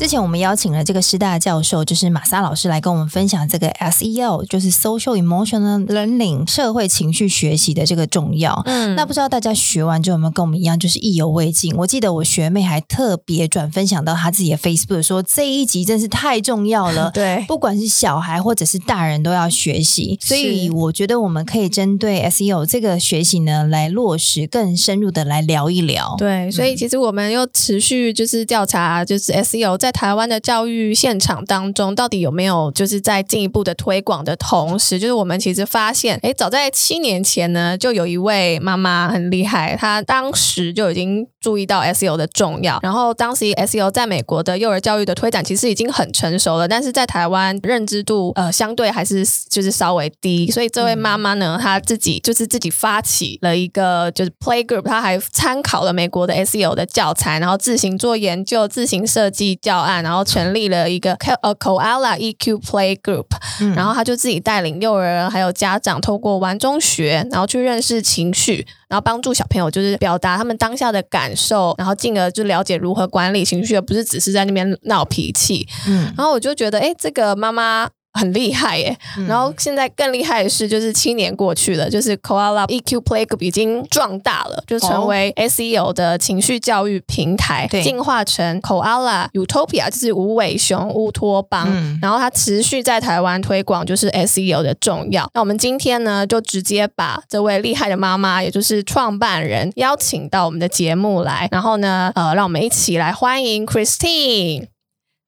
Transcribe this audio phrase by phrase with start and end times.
[0.00, 8.62] 之前我们邀请了这个师大教授，就是马莎老师来跟我们分享这个 SEL，就是 Social Emotional Learning 社会情绪学习的这个重要。
[8.64, 11.76] 嗯，那不知道大家学完之后有没有跟我们一样，就是意犹未尽？
[11.76, 17.10] 我记得我学妹还特别转分享到她自己的 Facebook，说这一集真是太重要了。
[17.12, 20.18] 对，不管是小孩或者是大人都要学习。
[20.22, 26.14] 所以我觉得我们可以针对 SEL 这个学习呢，来落实更深入的来聊一聊。
[26.16, 42.78] 对，所以其实我们又持续就是调查，就是 SEL 在台湾的教育现场当中，到底有没有就是在进一步的推广的同时，就是我们其实发现，哎，早在七年前呢，就有一位妈妈很厉害，她当时就已经注意到 SEL 的重要。
[42.82, 50.50] 然后当时 SEL 在美国的幼儿教育的推展其实已经很成熟了，但是在台湾认知度呃相对还是就是稍微低。
[50.50, 60.20] 所以这位妈妈呢，她自己就是自己发起了一个就是 Play Group，她还参考了美国的 SEL 的教材，然后自行做研究，自行设计教案，然后。
[60.30, 63.26] 成立了一个呃 Koala EQ Play Group，
[63.60, 75.66] 嗯，然后他就自己带领幼儿还有家长，透过玩中学，然后去认识情绪，然后帮助小朋友就是表达他们当下的感受，然后进而就了解如何管理情绪，而不是只是在那边闹脾气。
[75.88, 77.88] 嗯，然后我就觉得，哎，这个妈妈。
[78.12, 78.96] 很厉害耶！
[79.28, 91.68] 然后现在更厉害的是，就是七年过去了，就是 Koala EQ Play Group 已经壮大了，就成为 SEO 的情绪教育平台，对，进化成 Koala Utopia，就是无尾熊乌托邦。
[91.70, 95.30] 嗯、然后它持续在台湾推广，就是 SEO 的重要。
[95.34, 101.48] 那我们今天呢，就直接把这位厉害的妈妈，也就是创办人，邀请到我们的节目来。
[101.52, 104.66] 然后呢，呃，让我们一起来欢迎 Christine。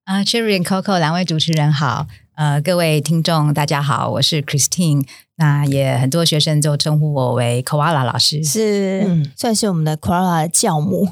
[0.04, 2.08] 啊、uh,，Cherry and Coco 两位主持人好。
[2.34, 5.06] 呃，各位听众，大家好，我是 Christine。
[5.42, 11.08] 那也很多学生就称呼我为 Koala 老师，是，嗯，算是我们的 Koala 的教母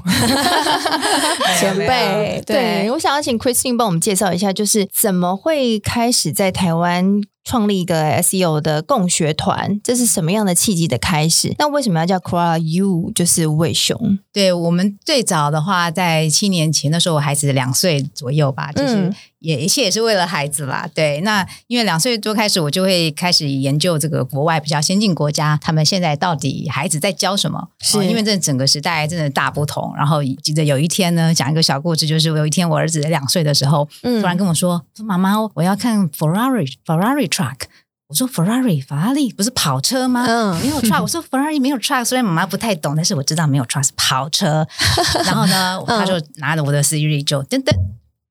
[1.58, 2.40] 前辈。
[2.46, 7.20] 对，我想要请 Christine 帮我们介绍一下，就是怎么会开始在台湾。
[7.42, 11.52] 创立一个 SEO 的共学团，这是什么样的契机的开始？
[11.58, 13.10] 那为什么要叫 Koala U？
[13.14, 14.18] 就是无尾熊。
[14.30, 19.10] 对，我们最早的话，在七年前，那时候我孩子两岁左右吧，就是
[19.40, 20.86] 也一切也是为了孩子啦。
[20.94, 27.68] 对，那因为两岁多开始，我就会开始研究这个国外比较先进国家，他们现在到底孩子在教什么？
[27.80, 29.94] 是、哦、因为这整个时代真的大不同。
[29.96, 37.60] 然后记得有一天呢，讲一个小故事，就是有一天我儿子两岁的时候，突然跟我说：“说妈妈，我要看 Ferrari，Ferrari。” truck，
[38.08, 40.24] 我说 Ferrari，法拉利不是跑车吗？
[40.26, 44.66] 嗯，没有 truck，我说 Ferrari 没有 truck，虽然妈妈不太懂，但是我知道没有 truck 是跑车。
[45.24, 47.72] 然后呢，他就拿着我的 Siri 就噔噔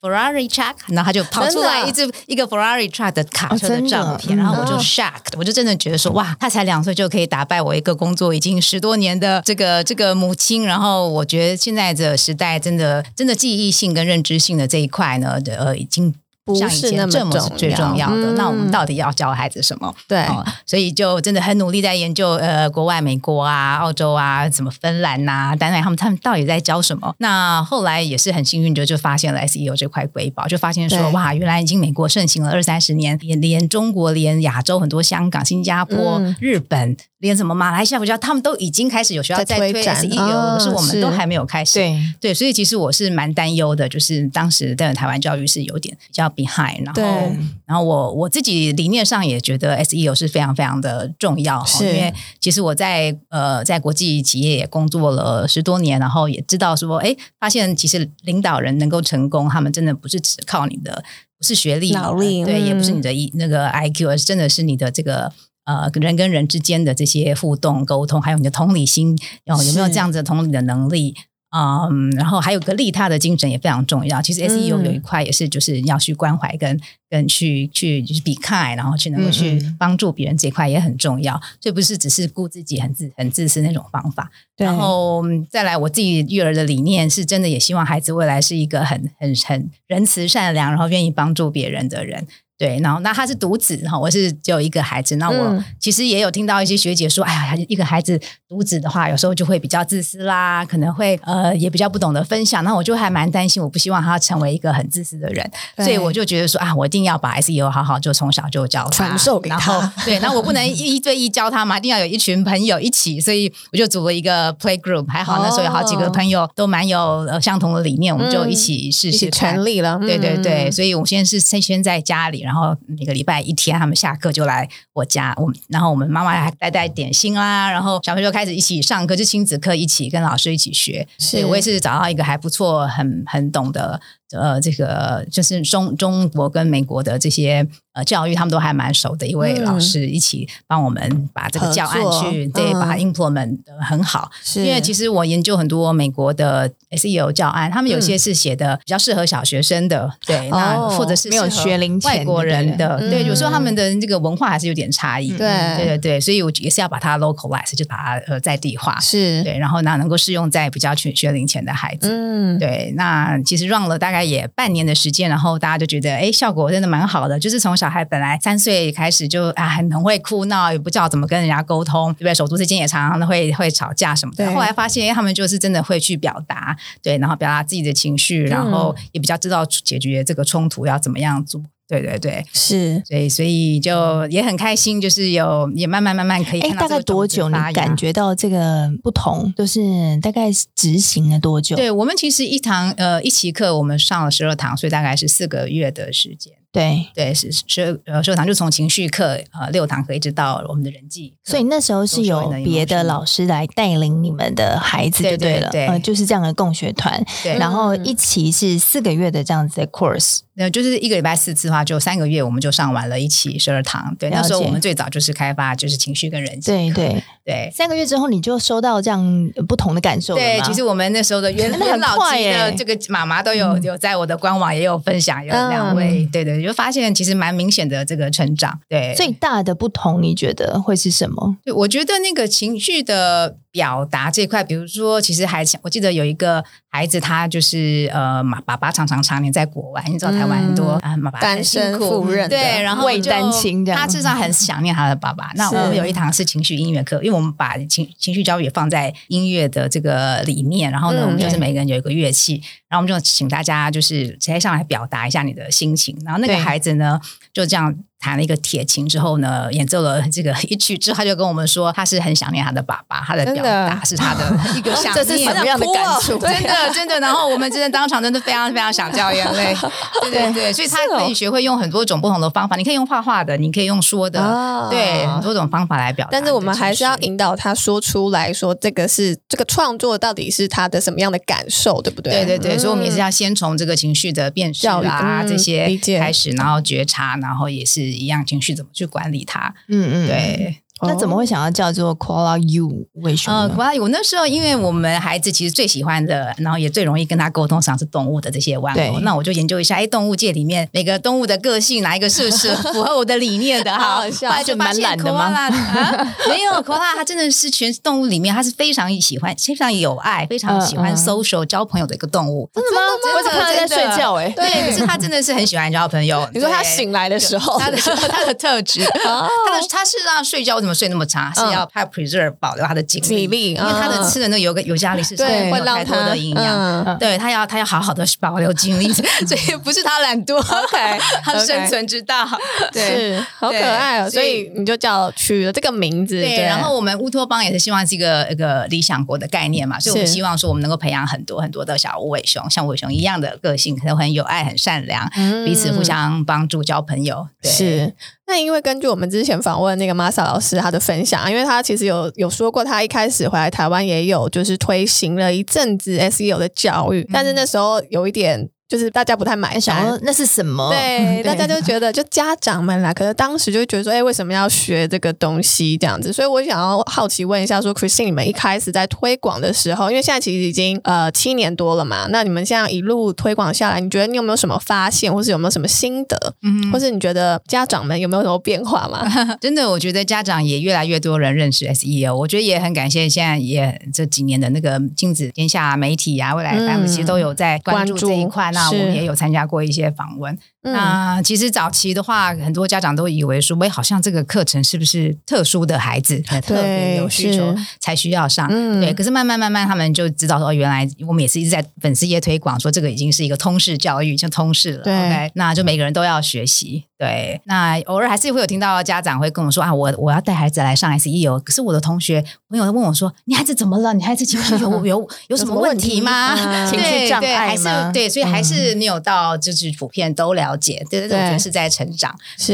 [0.01, 10.65] Ferrari truck，然后他就跑出来一只一个 Ferrari truck 的卡车的照片，然后我就 shocked，我就真的觉得说哇，他才两岁就可以打败我一个工作已经十多年的这个这个母亲。
[10.65, 16.15] 然后我觉得现在的时代真的真的记忆性跟认知性的这一块呢，呃，已经。
[16.55, 19.93] 像以前这么是最重要的，嗯，那我们到底要教孩子什么？
[20.07, 27.13] 对，哦，所以就真的很努力在研究，呃，国外美国啊、澳洲啊、什么芬兰呐、啊、丹麦，他们他们到底在教什么？
[27.19, 36.95] 那后来也是很幸运，就就发现了 SEO 这块瑰宝，就发现说哇，原来已经美国盛行了二三十年，连连中国、连亚洲很多香港、新加坡、嗯、日本。
[37.19, 41.73] 连什么马来西亚国家，他们都已经开始有学校在推 S E O，可是我们都还没有开始。
[41.73, 46.85] 对对，所以其实我是蛮担忧的，就是当时的台湾教育是有点比较 behind。
[46.85, 47.35] 然后，
[47.65, 61.03] 然后我我自己理念上也觉得 SEO 是非常非常的重要，因为其实我在呃在国际企业也工作了十多年，然后也知道说，哎，发现其实领导人能够成功，他们真的不是只靠你的
[61.37, 65.33] 不是学历、脑力，对，也不是你的那个 IQ，而是真的是你的这个。
[65.69, 71.13] 呃，人跟人之间的这些互动沟通，还有你的同理心，然后有没有这样子的同理的能力？
[71.51, 74.21] 嗯，然后还有个利他的精神也非常重要。
[74.21, 76.79] 其实 SEO 有一块也是，就是要去关怀跟
[77.09, 81.33] 跟去去就是 be kind，然后去能够去帮助别人这一块也很重要。
[81.59, 84.29] 所以不是只是顾自己很自很自私那种方法。
[84.57, 92.27] 然后再来，我自己育儿的理念是真的，也希望孩子未来是一个很很很仁慈善良，然后愿意帮助别人的人。
[92.59, 95.15] 对，然后那他是独子哈，我是只有一个孩子。
[95.15, 98.19] 那我其实也有听到一些学姐说，嗯、哎呀，一个孩子
[98.49, 102.61] 独子的话，有时候就会比较自私啦，可能会呃也比较不懂得分享。
[102.65, 109.93] 那我就还蛮担心，我不希望他成为一个很自私的人，所以我就觉得说啊，我一定要把 SEO 好好就从小就教他，传授给他。
[110.03, 115.07] 对，那我不能一对一教他嘛，一定要有一群朋友一起，所以我就组了一个 play group。
[115.07, 119.97] 还好那时候有好几个朋友都蛮有呃相同的理念，我们就一起试试成立了。
[119.99, 122.43] 对对对，所以我现在是先先在家里。
[122.49, 131.07] 然后每个礼拜一天，他们下课就来我家，我然后我们妈妈还带带点心啦，然后小朋友就开始一起上课，就亲子课一起跟老师一起学。
[131.19, 134.01] 是我也是找到一个还不错、很很懂得。
[134.31, 139.25] 呃，这个就是中中国跟美国的这些呃教育，他们都还蛮熟的。
[139.25, 144.29] 一位老师一起帮我们把这个教案去对，把它 implement 的很好。
[144.43, 155.29] 是因为其实我研究很多美国的 SEO 教案，他们有些是写的比较适合小学生的，对，那或者是没有学龄外国人的，对，有时候他们的这个文化还是有点差异。
[155.29, 162.09] 对，对对对，所以我也是要把它 localize，就把它呃在地化，是对，然后呢能够适用在比较学学龄前的孩子。
[162.11, 164.18] 嗯，对，那其实 run 了大概。
[164.23, 167.39] 也半年的时间，然后大家就觉得，哎，效果真的蛮好的。
[167.39, 172.33] 就是从小孩本来三岁开始就啊很很会哭闹，也不知道怎么跟人家沟通，对不对？
[172.33, 174.51] 手足之间也常常会会吵架什么的。
[174.53, 181.61] 后来发现，哎，他们就是真的会去表达，对，然后表达自己的情绪，然后也比较知道解决这个冲突要怎么样做。
[181.89, 186.81] 对对对，是，所以所以就也很开心，就是有也慢慢慢慢可以看到。
[186.81, 189.51] 大概多久你感觉到这个不同？
[189.57, 189.81] 就是
[190.21, 191.75] 大概执行了多久？
[191.75, 196.53] 对，我们其实一堂呃一期课，我们上了十二堂，所以大概是四个月的时间。
[196.71, 201.33] 对对，是十呃十二堂，就从情绪课呃六堂课一直到我们的人际。
[201.43, 207.25] 所以那时候是有别的老师来带领你们的孩子，就对了，对，对，呃，就是这样的共学团。
[207.41, 210.41] 对，然后一期是四个月的这样子的 course。
[210.59, 214.13] 那就是一个礼拜四次的话，就三个月我们就上完了一期十二堂。
[214.19, 216.69] 对，那时候我们最早就是开发就是情绪跟人际。
[216.69, 220.35] 对对对，三个月之后你就收到这样不同的感受。
[220.35, 228.77] 对，其实我们那时候的 元元老级的这个妈妈都有有在我的官网也有分享，有两位，对对，就发现其实蛮明显的这个成长。
[228.89, 231.55] 对，最大的不同你觉得会是什么？
[231.63, 233.55] 对，我觉得那个情绪的。
[233.71, 245.51] 表达这块，比如说，其实还我记得有一个孩子，他就是呃，爸爸常常常年在国外，你知道台湾很多啊，爸爸单身赴任，对，然后为单亲这样，他至少很想念他的爸爸。
[245.55, 257.19] 那我们有一堂是情绪音乐课，因为我们把情情绪教育也放在音乐的这个里面，然后呢，我们就是每个人有一个乐器，然后我们就请大家就是直接上来表达一下你的心情，然后那个孩子呢
[257.53, 257.95] 就这样。
[258.19, 264.43] 弹了一个铁琴之后呢，演奏了这个一曲之后，他就跟我们说，他是很想念他的爸爸，他的表达是他的
[264.75, 266.37] 一个想念，这是什么样的感受？
[266.39, 267.17] 真的真的。
[267.21, 269.73] 然后我们真的当场真的非常非常想掉眼泪，
[270.21, 270.73] 对对对。
[270.73, 276.29] 所以他可以学会用很多种不同的方法，你可以用画画的，你可以用说的，对，很多种方法来表达。
[276.33, 282.33] 但是我们还是要引导他说出来说，这个是这个创作到底是他的什么样的感受，对不对？
[282.33, 282.77] 对对对。
[282.77, 288.08] 所以我们也是要先从这个情绪的辨识啊这些开始，然后觉察，然后也是。
[288.11, 289.73] 一样情绪怎么去管理它？
[289.87, 290.77] 嗯嗯，对。
[291.01, 293.07] 那怎么会想要叫做 Koala U？
[293.21, 293.61] 为什么？
[293.61, 298.97] 呃，Koala U 那时候，因为我们孩子其实最喜欢的，然后也最容易跟他沟通，上是动物的这些玩偶。
[298.97, 303.91] 对那我就研究一下，哎，动物界里面每个动物的个性，哪一个是不是符合我的理念的？
[303.97, 305.45] 好，后来就蛮懒的吗？
[305.45, 305.69] 啊、
[306.49, 312.69] 没有，Koala 它真的是全动物里面，它是非常喜欢、非常有爱、非常喜欢 social 交朋友的一个动物。
[312.73, 313.01] 真的吗？
[313.37, 314.33] 我怎么在睡觉？
[314.35, 316.47] 哎，对，可是它真的是很喜欢交朋友。
[316.53, 321.53] 你说他醒来的时候，他的他的特质，他的他是让睡觉，为什么睡那么长？
[321.71, 329.11] 要它 preserve 保留它的精力，因为它的吃的那个尤尤加利是会有太多的营养，对它要它要好好的保留精力，
[329.47, 332.47] 所以不是它懒惰，OK， 它生存之道，
[332.91, 336.63] 对，好可爱哦，所以你就叫取了这个名字，对。
[336.63, 345.29] 然后我们乌托邦也是希望是一个一个理想国的概念嘛，所以我们希望说我们能够培养很多很多的小无尾熊，像无尾熊一样的个性，可能很有爱、很善良，
[345.65, 348.13] 彼此互相帮助、交朋友，是。
[348.49, 358.69] 那因为根据我们之前访问那个 Masa 老师他的分享，因为他其实有有说过，他一开始回来台湾也有就是推行了一阵子 SEO 的教育，但是那时候有一点。
[358.89, 360.89] 就是大家不太买单，那是什么？
[360.89, 366.33] 对， 大家就觉得就家长们啦，可能当时就觉得说，哎，为什么要学这个东西这样子？
[366.33, 376.55] 所以我想要好奇问一下，说 Christine，你们一开始在推广的时候，因为现在其实已经呃七年多了嘛，那你们现在一路推广下来，你觉得你有没有什么发现，或是有没有什么心得？
[376.63, 379.23] 嗯，或是你觉得家长们有没有什么变化吗？
[379.61, 388.71] 真的，我觉得家长也越来越多人认识 SEO，我觉得也很感谢现在也这几年的那个镜子天下媒体啊，未来 FM 其实都有在关注这一块。
[388.79, 398.67] 那我们也有参加过一些访问，嗯、那其实早期的话，很多家长都以为说，喂，好像这个课程是不是特殊的孩子， 特别有需求才需要上？
[399.01, 399.13] 对。
[399.13, 405.03] 可是慢慢慢慢，他们就知道说，原来我们也是一直在粉丝页推广说，这个已经是一个通识教育，像通识了。
[405.03, 405.13] 对。
[405.13, 405.51] Okay?
[405.55, 407.03] 那就每个人都要学习。
[407.17, 407.59] 对。
[407.65, 414.13] 那偶尔还是会有听到家长会跟我说啊，我我要带孩子来上 SEO，可是我的同学朋友问我说，你孩子怎么了？
[414.13, 416.55] 你孩子情绪有 有有什么问题吗？
[416.85, 418.11] 题情绪障碍吗？
[418.13, 420.68] 对，所以还是没有到就是普遍都了。
[420.69, 422.73] 了解，对对对，我觉得是在成长，是，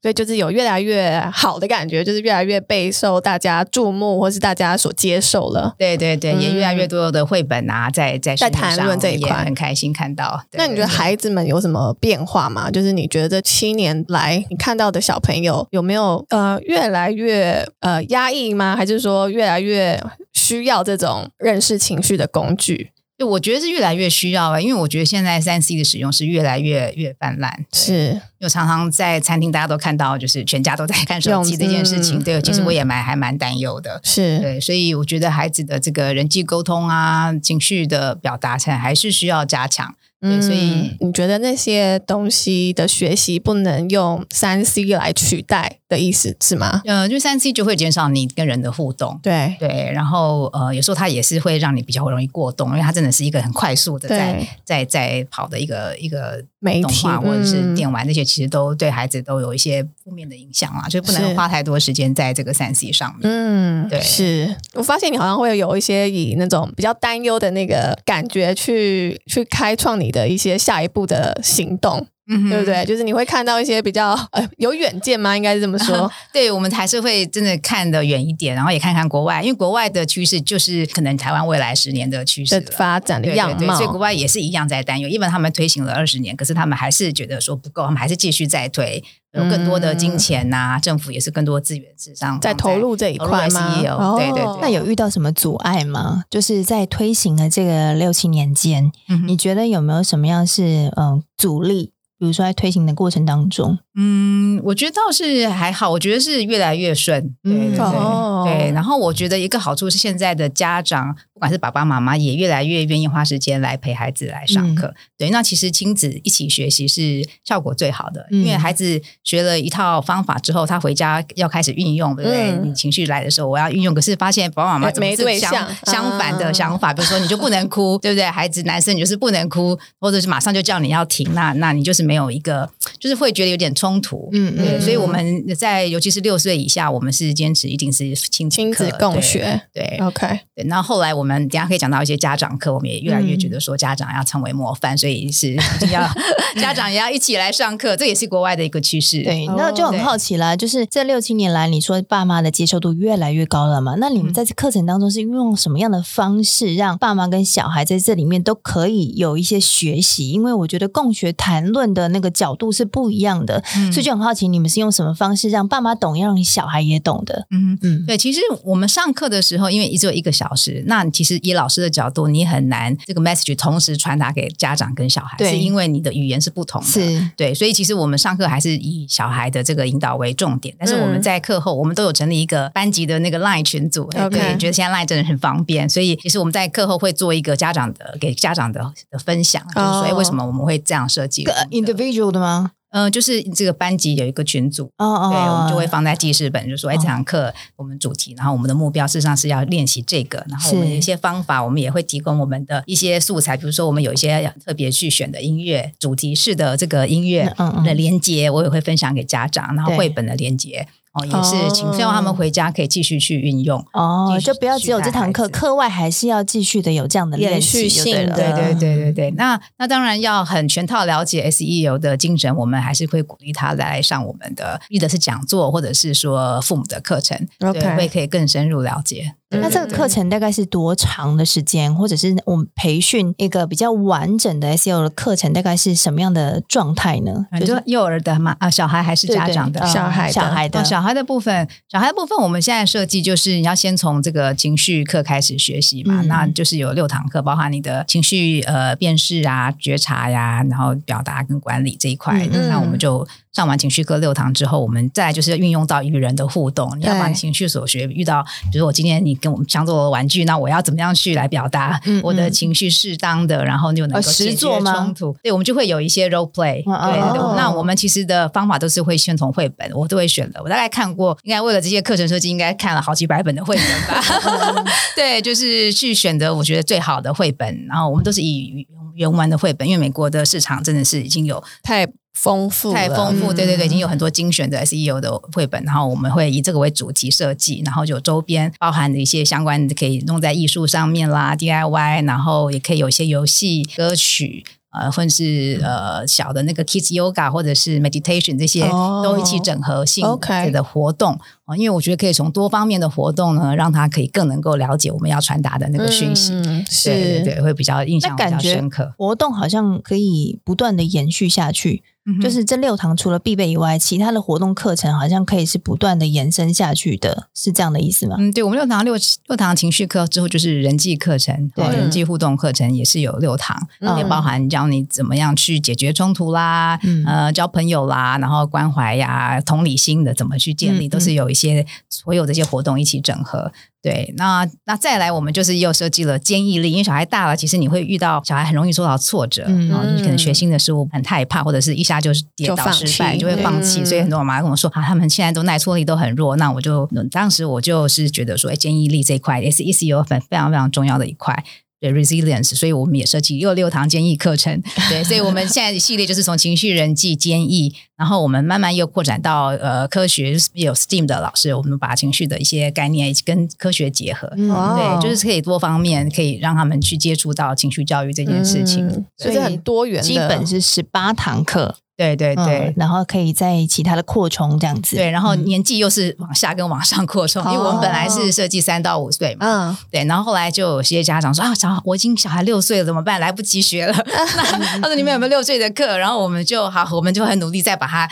[0.00, 5.74] 所以就是有越来越好的感觉，就是越来越备受大家注目，或是大家所接受了。
[5.78, 10.44] 对对对，嗯、也越来越多的绘本啊，在在在谈论这一块，很开心看到。
[10.52, 12.70] 那你觉得孩子们有什么变化吗？
[12.70, 18.76] 就是你觉得这七年来你看到的小朋友有没有呃越来越呃压抑吗？
[18.76, 20.00] 还是说越来越
[20.32, 22.92] 需要这种认识情绪的工具？
[23.22, 27.64] 我觉得是越来越需要啊，因为我觉得现在三 C 的使用是越来越越泛滥。
[27.72, 32.22] 是，又常常在餐厅大家都看到，就是全家都在看手机这件事情。
[32.22, 34.00] 对，其实我也蛮、嗯、还蛮担忧的。
[34.02, 39.94] 是对，所以我觉得孩子的这个人际沟通啊，情绪的表达，才还是需要加强。
[40.20, 46.80] 对，所以你觉得那些东西的学习不能用三 C 来取代的意思是吗？
[46.86, 49.54] 呃，就三 C 就会减少你跟人的互动，对。
[49.60, 56.42] 对，然后呃，有时候它也是会让你比较容易过动，因为它真的是一个很快速的在在在跑的一个一个
[56.80, 63.20] 动画或者是电玩，那些其实都对孩子都有一些负面的影响啊，就不能花太多时间在这个三 C 上面。
[63.24, 64.56] 嗯，对，是。
[64.74, 72.84] 我发现你好像会有一些以那种比较担忧的那个感觉去去开创你的一些下一步的行动，嗯，对不对？
[72.84, 75.36] 就是你会看到一些比较呃有远见吗？
[75.36, 76.06] 应该是这么说。
[76.06, 83.54] 啊、 对，我们还是会真的看得远一点，然后也看看国外，因为国外的趋势就是可能台湾未来十年的趋势的发展的样貌。
[83.56, 89.02] 对对对，所以国外也是一样在担忧，因为他们推行了二十年，可是他们还是觉得说不够，他们还是继续在推，
[89.32, 93.76] 有更多的金钱呐、啊嗯，政府也是更多资源事实上在投入这一块吗？
[93.80, 94.58] 也有、哦，对对对。
[94.60, 96.22] 那有遇到什么阻碍吗？
[96.30, 100.62] 就是在推行的这个六七年间、嗯，你觉得有没有什么样是
[100.94, 101.90] 嗯、呃、阻力？
[102.22, 108.72] 比如说在推行的过程当中，嗯，我觉得倒是还好，我觉得是越来越顺，对对对、哦、对。
[108.72, 111.14] 然后我觉得一个好处是现在的家长。
[111.34, 122.52] 不管是爸爸妈妈也越来越愿意花时间来陪孩子来上课，嗯，对，那其实亲子一起学习是效果最好的，嗯，因为孩子学了一套方法之后，他回家要开始运用，对不对？
[122.52, 128.24] 嗯，你情绪来的时候，我要运用，可是发现爸爸妈妈怎么是相相反的想法，比如说你就不能哭，对不对？
[128.26, 132.70] 孩子男生你就是不能哭，或者是马上就叫你要停，那那你就是没有一个，
[133.00, 141.32] 就是会觉得有点冲突，嗯对嗯，所以我们在尤其是六岁以下，我们是坚持一定是亲亲子共学，对，对，OK，对，然后后来我们。
[141.48, 145.54] 等下可以讲到一些家长课，我们也越来越觉得说家长要成为模范，嗯、所以是
[145.90, 146.08] 要
[146.60, 149.22] 家长也要一起来上课，这也是国外的一个趋势。
[149.22, 153.96] 对，那就很好奇了，就是这六七年来，你说爸妈的接受度越来越高了嘛？
[153.98, 160.30] 那你们在这课程当中是运用什么样的方式，让爸妈跟小孩在这里面都可以有一些学习？
[160.30, 167.46] 因为我觉得共学谈论的那个角度是不一样的，嗯、所以就很好奇，你们是用什么方式让爸妈懂，让你小孩也懂的？
[167.50, 176.86] 嗯嗯，对，其实我们上课的时候，因为只有一个小时，那其实以老师的角度，你很难这个 message 同时传达给家长跟小孩，是因为你的语言是不同的。
[176.86, 192.72] 是，对，所以其实我们上课还是以小孩的这个引导为重点，但是我们在课后，我们都有成立一个班级的那个 line 群组，OK，觉得现在 line 真的很方便，所以其实我们在课后会做一个家长的给家长的的分享，就是说，哎，为什么我们会这样设计？individual 的吗？
[192.92, 207.52] 嗯、呃，就是这个班级有一个群组，哦哦，对，我们就会放在记事本，就说哎，这堂课我们主题，然后我们的目标事实上是要练习这个，然后我们有一些方法，我们也会提供我们的一些素材，比如说我们有一些特别去选的音乐，主题式的这个音乐
[207.84, 210.86] 的连接，我也会分享给家长，然后绘本的连接。
[211.12, 219.30] 哦，也是，请希望他们回家可以继续去运用哦，就不要只有这堂课，课外还是要继续的有这样的练习性，对对对对对对。
[219.32, 227.72] 那那当然要很全套了解 SEO 的精神，我们还是会鼓励他来上我们的，或者是讲座，或者是说父母的课程，okay.
[227.72, 229.34] 对，会可以更深入了解。
[229.54, 237.44] 那这个课程大概是多长的时间，或者是我们培训一个比较完整的 SEO 的课程，大概是什么样的状态呢？
[237.60, 239.86] 就是幼儿的嘛，啊，小孩还是家长的？
[239.86, 252.46] 小孩的，小孩的，小孩的部分，小孩的部分，我们现在设计就是你要先从这个情绪课开始学习嘛，那就是有六堂课，包含你的情绪呃辨识啊、觉察呀，然后表达跟管理这一块。
[252.46, 258.42] 那我们就上完情绪课六堂之后，我们再来就是运用到与人的互动，你要把情绪所学遇到，
[258.72, 265.36] 比如我今天你跟我们抢走了玩具，那我要怎么样去来表达我的情绪适当的，然后就能够解决冲突。
[265.42, 266.82] 对，我们就会有一些 role play。
[266.82, 270.62] 对，哦、那我们其实的方法都是会先从绘本，我都会选的。
[270.62, 274.84] 我大概看过，应该为了这些课程设计，应该看了好几百本的绘本吧。
[275.14, 277.86] 对， 就是去选择我觉得最好的绘本。
[277.86, 283.52] 然后我们都是以原文的绘本，因为美国的市场真的是已经有太丰富，太丰富。
[283.52, 285.82] 对对对，已经有很多精选的 SEO 的绘本。
[285.84, 294.64] 然后我们会以这个为主题设计，然后就周边包含的一些相关的，可以弄在艺术上面啦，DIY，然后也可以有一些游戏、歌曲。
[294.94, 298.86] 呃，或者是呃小的那个 Kids Yoga 或者是 Meditation 这些
[299.24, 300.22] 都一起整合性
[300.70, 301.32] 的活动
[301.64, 309.14] 啊，因为我觉得可以从多方面的活动呢，让他可以更能够了解我们要传达的那个讯息，嗯、是对对对，会比较印象比较深刻。
[309.16, 312.02] 活动好像可以不断的延续下去。
[312.40, 318.36] 就是这六堂除了必备以外，其他的活动课程好像可以是不断的延伸下去的，是这样的意思吗？
[318.38, 319.14] 嗯，对，我们六堂六
[319.48, 333.72] 六堂情绪课之后就是人际课程，对，人际互动课程也是有六堂，嗯、也包含教你怎么样去解决冲突啦，嗯、呃，交朋友啦，然后关怀呀、同理心的怎么去建立，嗯、都是有一些所有这些活动一起整合。
[334.02, 344.00] 对，那那再来，我们就是又设计了坚毅力，因为小孩大了，其实你会遇到小孩很容易受到挫折，嗯、然后你可能学新的事物很害怕，或者是一下就是跌倒失败，就，就会放弃。
[344.00, 346.56] 嗯、所以很多妈妈跟我说啊，他们现在都耐挫力都很弱。
[346.56, 351.64] 那我就当时我就是觉得说，哎，坚毅力这一块也是 ECU 很非常非常重要的一块。
[352.02, 354.82] 对 resilience，所以我们也设计又六堂坚毅课程。
[355.08, 364.48] 对，所以我们现在的系列就是从情绪、人际、坚毅，然后我们慢慢又扩展到呃科学，有 STEAM 的老师，我们把情绪的一些概念跟科学结合。
[364.68, 371.94] 哦、对，就是可以多方面可以让他们去接触到情绪教育这件事情，嗯、所以很多元，基本是十八堂课。
[372.22, 375.16] 对对对、嗯，然后可以在其他的扩充这样子。
[375.16, 379.66] 对，然后年纪又是往下跟往上扩充，嗯、因为我们本来是设计三到五岁嘛。
[379.66, 380.24] 嗯，对。
[380.24, 383.40] 然后后来就有些家长说啊，小我已经小孩六岁了，怎么办？
[383.40, 384.14] 来不及学了。
[384.56, 386.16] 那他说你们有没有六岁的课？
[386.16, 388.28] 然后我们就好，我们就很努力再把它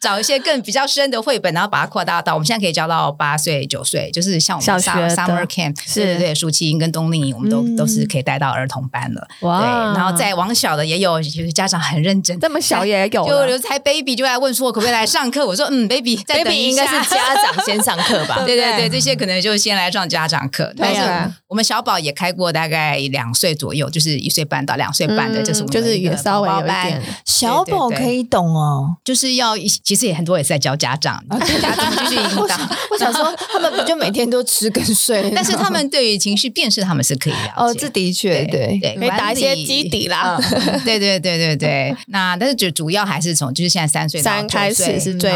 [0.00, 9.28] 找一些更比较深的绘本，然后把它扩大到我们现在可以教到八岁九岁，就是像我们 summer camp，是对对对，暑期营跟冬令营，我们都、嗯、都是可以带到儿童班了。
[9.40, 9.68] 哇，对。
[9.94, 15.46] 然后再往小的也有，就是家长很认真，这么小也有，就刘才 baby 就来问说可不可以来上课？
[15.46, 18.42] 我说嗯，baby 再等一下，baby 应该是家长先上课吧？
[18.46, 20.72] 对对对，这些可能就先来上家长课。
[20.76, 21.02] 但是
[21.48, 31.22] 我们小宝也开过，大概两岁左右，就是一岁半到两岁半的，就是我们就是也稍微有一点小宝可以懂哦，就是要其实也很多也是在教家长，
[31.60, 32.56] 家长继续引导。
[32.90, 35.30] 我想说，他们不就每天都吃跟睡？
[35.34, 37.52] 但是他们对于情绪辨识，他们是可以了解。
[37.56, 40.38] 哦，这的确对对，可以打一些基底啦。
[40.84, 45.32] 对对对对对， 那但是主主要还是从就是现在三岁三开始是最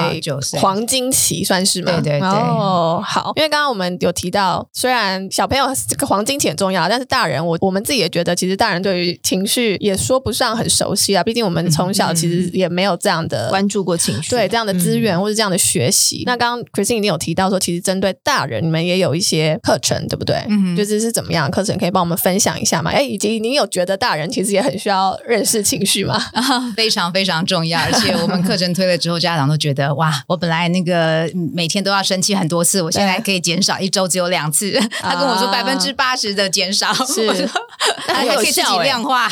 [0.61, 1.93] 黄金期，算是吗？
[1.93, 2.29] 对对对。
[2.29, 11.23] 哦，好，因为刚刚我们有提到，虽然小朋友这个黄金期很重要，但是大人我我们自己也觉得，其实大人对于情绪也说不上很熟悉啊。
[11.23, 16.23] 毕竟我们从小其实也没有这样的关注过情绪，对这样的资源或者这样的学习。
[16.27, 20.45] 那刚刚 Christine 已经有提到说，其实针对大人，你们也有一些课程，对不对？
[20.49, 22.91] 嗯，就是是怎么样的课程，可以帮我们分享一下吗？
[22.91, 26.19] 哎，以及你有觉得大人其实也很需要认识情绪吗？
[26.75, 34.73] 非常非常重要，而且 我们课程推了之后，家长都觉得哇，我本来那个每天都要生气很多次，我现在可以减少一周只有两次。
[35.01, 37.47] 他跟我说百分之八十的减少，是，
[38.09, 39.29] 还可以自己量化。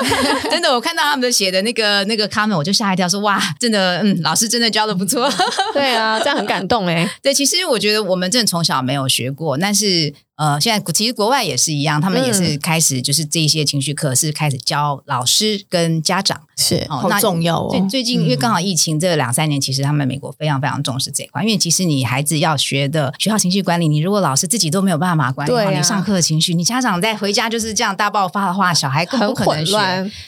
[0.50, 5.32] 真的，我看到他们写的那个那个 comment，我就吓一跳，说哇，真的，嗯，老师真的教的不错。
[5.72, 7.10] 对啊，这样很感动哎。
[7.22, 10.12] 对，其实我觉得我们真的从小没有学过，但是。
[10.36, 17.68] 呃，现在其实国外也是一样，他们也是开始就是这些情绪课是开始教老师跟家长，是哦，那重要哦。
[17.70, 29.76] 最最近因为刚好疫情这两三年，其实他们美国非常非常重视这一块，因为其实你孩子要学的学校情绪管理，你如果老师自己都没有办法管理好你上课的情绪，你家长在回家就是这样大爆发的话，小孩更不可能学。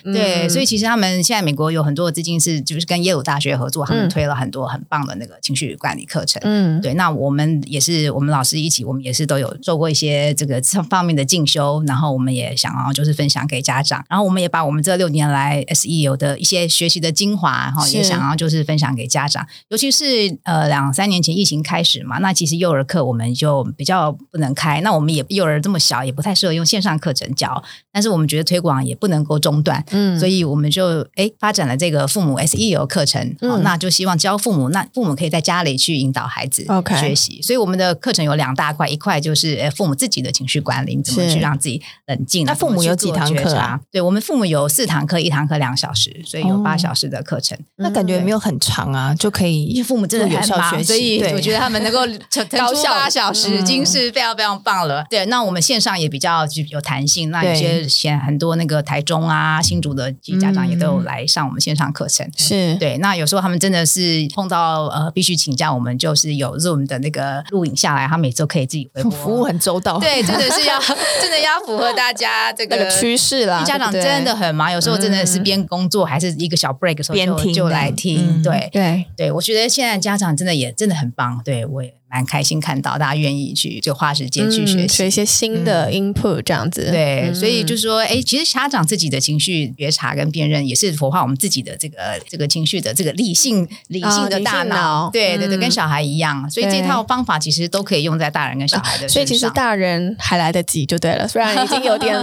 [0.04, 6.40] 对，所以其实他们现在美国有很多的资金是就是跟耶鲁大学合作，他们推了很多很棒的那个情绪管理课程。
[6.44, 20.04] 嗯，对，那我们也是我们老师一起，我们也是都有做过一些这个这方面的进修，然后我们也想要就是分享给家长，然后我们也把我们这六年来 SEO 的一些学习的精华，然后也想要就是分享给家长，尤其是
[20.44, 36.64] 呃两三年前疫情开始嘛，那其实幼儿课我们就比较不能开，那我们也幼儿这么小，也不太适合用线上课程教，但是我们觉得推广也不能够中断，嗯，所以我们就哎发展了这个父母 SEO 课程，嗯，那就希望教父母，那父母可以在家里去引导孩子
[37.00, 37.46] 学习，Okay.
[37.46, 42.44] 所以我们的课程有两大块，一块就是父母自己的情绪管理，怎么去让自己冷静。
[42.44, 43.80] 那父母有几堂课啊？
[43.90, 47.56] 对，我们父母有四堂课，一堂课两小时，所以有八小时的课程。
[47.58, 49.64] 哦、那感觉没有很长啊，就可以。
[49.64, 52.00] 因为父母真的有效学习，所以我觉得他们能够
[52.56, 55.04] 高效八小时已经是非常非常棒了。
[55.10, 57.30] 对，那我们线上也比较有弹性。
[57.30, 62.28] 那有些现很多那个台中啊、新竹的家长也都有来上我们线上课程。
[62.36, 62.96] 是对。
[62.98, 69.10] 那有时候他们真的是碰到呃必须请假，我们就是有 Zoom 的那个录影下来，他每周可以自己回播。
[69.16, 69.98] 服务很周到。
[69.98, 70.78] 对，真的是要
[71.20, 73.62] 真的要符合大家这个趋势啦。
[73.64, 78.42] 家长真的很忙，有时候真的是边工作还是一个小 break 的时候就就来听。
[78.42, 81.40] 对对对，我觉得现在家长真的也真的很棒。
[81.44, 81.94] 对我也。
[82.16, 99.12] 蛮开心看到大家愿意去就花时间去学习、嗯、学一些新的 input 这样子，嗯、对，嗯、所以就是说，哎，其实家长自己的情绪觉察跟辨认，也是活化我们自己的这个这个情绪的这个理性理性的大脑，哦、对对对，跟小孩一样，所以这套方法其实都可以用在大人跟小孩的身上。
[99.12, 102.16] 所以其实大人还来得及就对了，虽然已经有点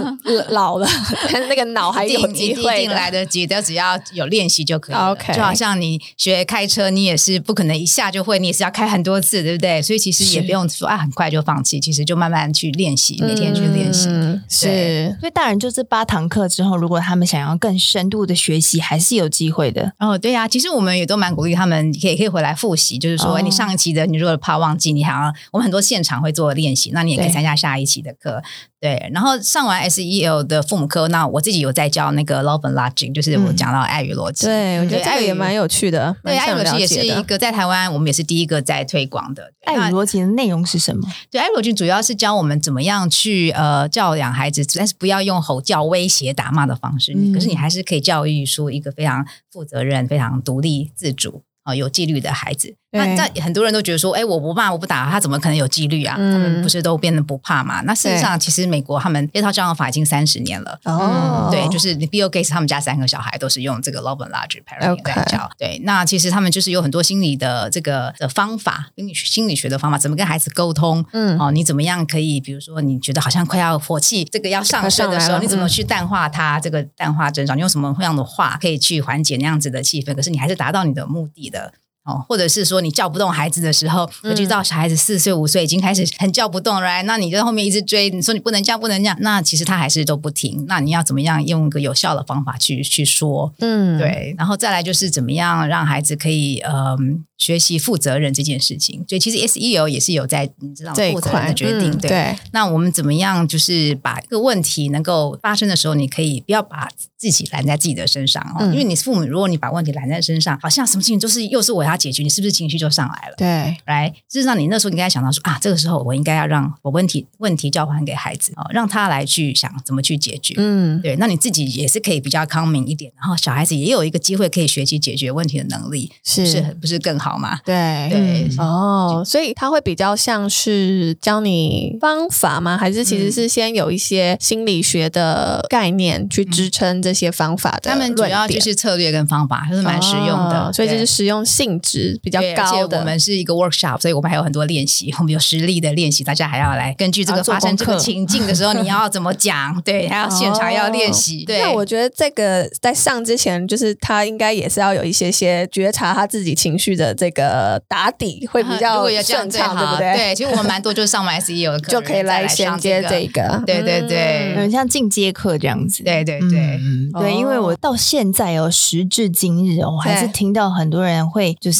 [0.48, 0.88] 老了，
[1.32, 5.12] 但 是那个脑还有机会，一定来得及，只要有练习就可以了。
[5.12, 9.80] OK，就好像你学开车，你也是不可能一下就会，你也是要开很多次，对不对？
[9.84, 11.78] 所以其实也不用说啊，很快就放弃。
[11.78, 14.08] 其实就慢慢去练习，每天去练习。
[14.08, 19.92] 嗯、是，所以大人就是八堂课之后，如果他们想要更深度的学习，还是有机会的。
[19.98, 22.96] 哦，对呀、啊，其实我们也都蛮鼓励他们，可以可以回来复习。
[22.98, 28.42] 就是说，哦、你上一期的，你如果怕忘记，你好像我们很多现场会做练习，那你也可以参加下一期的课。
[28.80, 34.44] 对，然后上完 SEL 的父母课，那我自己有在教那个 Love and Logic，就是我讲到爱与逻辑。
[34.44, 36.14] 对，我觉得这个也蛮有趣的。
[36.22, 39.50] 对，爱与逻辑也是一个在台湾，我们也是第一个在推广的。
[39.64, 41.08] 爱与逻辑的内容是什么？
[41.30, 47.12] 对，爱与逻辑主要是教我们怎么样去呃教养孩子，但是不要用吼叫、威胁、打骂的方式。
[47.32, 52.76] 可是你还是可以教育出一个非常负责任、非常独立自主、啊有纪律的孩子。
[52.94, 56.14] 那在很多人都觉得说，哎，我不骂，我不打，他怎么可能有纪律啊？
[56.18, 57.80] 嗯、他们不是都变得不怕嘛？
[57.82, 60.78] 那事实上，其实美国他们这套教养法已经三十年了。
[60.84, 65.50] 哦、嗯，对，就是 Bill Gates 他们家三个小孩都是用这个 Love and Logic Parenting 在教。
[65.58, 71.04] 对，那其实他们就是有很多心理的这个的方法，心理心理学的方法，怎么跟孩子沟通？
[71.12, 76.60] 嗯，哦，你怎么样可以，比如说你觉得好像快要火气这个要上升的时候，你怎么去淡化它？
[76.60, 80.14] 这个淡化症状，你用什么样的话可以去缓解那样子的气氛？
[80.14, 81.72] 可是你还是达到你的目的的。
[82.04, 90.64] 哦，或者是说你叫不动孩子的时候，尤其到小孩子四岁五岁已经开始很叫不动了，那你就在后面一直追，你说你不能叫不能叫，那其实他还是都不听。
[90.68, 93.52] 那你要怎么样用一个有效的方法去去说？
[93.60, 96.74] 嗯，对，然后再来就是怎么样让孩子可以嗯。
[96.74, 96.98] 呃
[97.36, 101.90] 学习负责任这件事情，所以其实 SEO 也是有在你知道负责任的决定。
[101.90, 106.88] 嗯、对，对那我们怎么样就是把一个问题能够发生的时候，你可以不要把
[107.18, 113.34] 自己揽在自己的身上哦，嗯、因为你父母，如果你把问题揽在身上，好像什么事情都是又是我要解决，你是不是情绪就上来了？
[113.36, 120.54] 对，来，事实上你那时候应该想到说啊，这个时候我应该要让我问题问题交还给孩子哦，让他来去想怎么去解决。
[120.56, 127.24] 嗯，对，那你自己也是可以比较 calming 一点，然后小孩子也有一个机会可以学习解决问题的能力，是是不是更好？
[127.24, 127.58] 好吗？
[127.64, 127.74] 对
[128.10, 132.76] 对哦，所以他会比较像是教你方法吗？
[132.76, 137.90] 还是其实是先有一些心理学的概念去支撑这些方法的？
[137.90, 142.98] 他们主要就是策略跟方法，就是蛮实用的，所以这是实用性质比较高的。
[142.98, 149.80] 我们是一个 workshop，所以我们还有很多练习，我们有实力的练习，大家还要来根据这个发生这个情境的时候，你要怎么讲？
[149.84, 151.44] 对，还要现场要练习。
[151.44, 157.14] 对，那我觉得这个在上之前，就是他应该也是要有一些些觉察他自己情绪的。
[157.16, 160.14] 这个打底会比较顺畅，对不对？
[160.14, 166.78] 对，其实我们蛮多就是上完 SEL 的课就可以来衔接这个，对对对，嗯，像进阶课这样子，对对对，
[167.18, 171.73] 对，因为我到现在哦，时至今日哦，我还是听到很多人会就是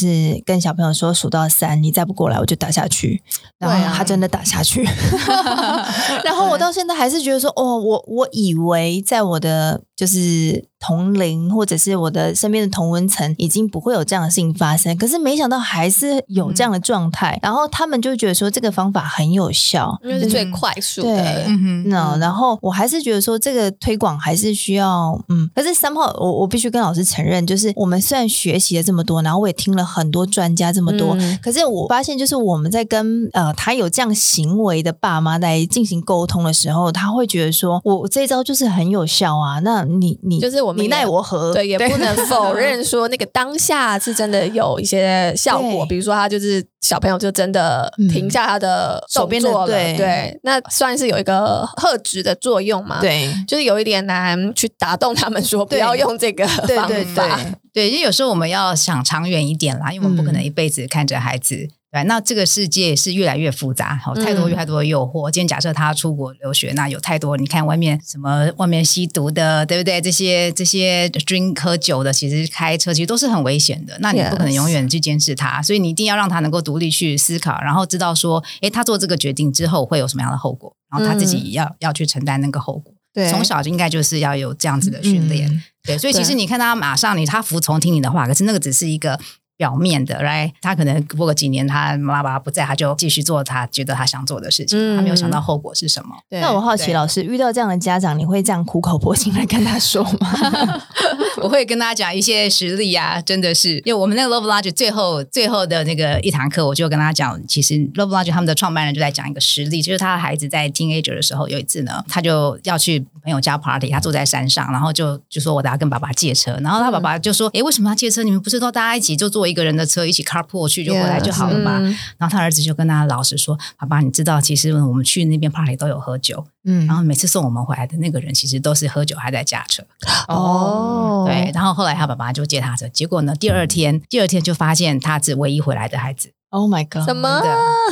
[0.45, 3.21] 跟小朋友说数到三，你再不过来我就打下去，
[3.59, 4.83] 然后他真的打下去，
[6.25, 21.15] 然后我到现在还是觉得说，哦，我我以为在我的就是同龄或者是我的身边的同温层已经不会有这样的事情发生，可是没想到还是有这样的状态，嗯、然后他们就觉得说这个方法很有效，因为是最快速的。
[21.15, 41.53] 对，嗯那然后我还是觉得说这个推广还是需要，嗯，可是三号我我必须跟老师承认，就是我们虽然学习了这么多，然后我也听了很多专家这么多，嗯、可是我发现就是我们在跟呃他有这样行为的爸妈来进行沟通的时候，他会觉得说我这一招就是很有效啊，那你你就是我们你奈我何？
[41.53, 52.99] 对，也不能否认说那个当下是真的有一些效果，比如说他就是小朋友就真的停下他的手边的对对，那算是有一个吓阻的作用嘛？
[52.99, 56.87] 对，就是有一点难去打动他们说不要用这个方法。
[56.87, 57.25] 对对对，
[57.73, 61.69] 对，因为有时候我们要想长远一点啦，因为我们不可能一辈子看着孩子。
[61.95, 65.29] 对，那这个世界是越来越复杂，好，太多太多的诱惑。
[65.29, 70.01] 嗯、今天假设他出国留学，那有太多，你看外面什么，外面吸毒的，对不对？
[70.01, 73.97] 这些这些 drink 喝酒的，其实开车其实都是很危险的。
[74.01, 82.93] 那你不可能永远去监视他，所以你一定要让他能够独立去思考，然后知道说，诶，他做这个决定之后会有什么样的后果，然后他自己要、嗯、要去承担那个后果。
[83.13, 85.49] 对，从小就应该就是要有这样子的训练。
[85.49, 89.17] 嗯、对，所以其实你看他马上你他服从听你的话，可是那个只是一个。
[89.57, 96.15] 表面的来，他可能过个几年，他妈妈不在，他就继续做他觉得他想做的事情，嗯、他没有想到后果是什么。
[96.29, 100.81] 对那我好奇，老师遇到这样的家长，你会这样苦口婆心来跟他说吗？
[101.41, 118.23] 我会跟他讲一些实例啊，真的是，因为我们那个 Love Logic 最后最后的那个一堂课，我就跟他讲，其实 Love Logic 他们的创办人就在讲一个实例，就是他的孩子在 teenager 的时候，有一次呢，他就要去朋友家 party，他坐在山上，然后就就说我等下跟爸爸借车，然后他爸爸就说，哎、嗯，为什么要借车？
[118.23, 121.79] 你们不是都大家一起就坐一个人的车一起 carpool 去就回来就好了嘛。
[122.17, 129.83] 然后他儿子就跟他老师说：“爸爸，你知道其实我们去那边 party 都有喝酒，嗯，然后每次送我们回来的那个人其实都是喝酒还在驾车。
[130.27, 131.51] 哦，对。
[131.53, 136.31] 然后后来他爸爸就接他车，结果呢，第二天第二天就发现他是唯一回来的孩子。
[136.49, 137.03] Oh my god！
[137.03, 137.41] 什么？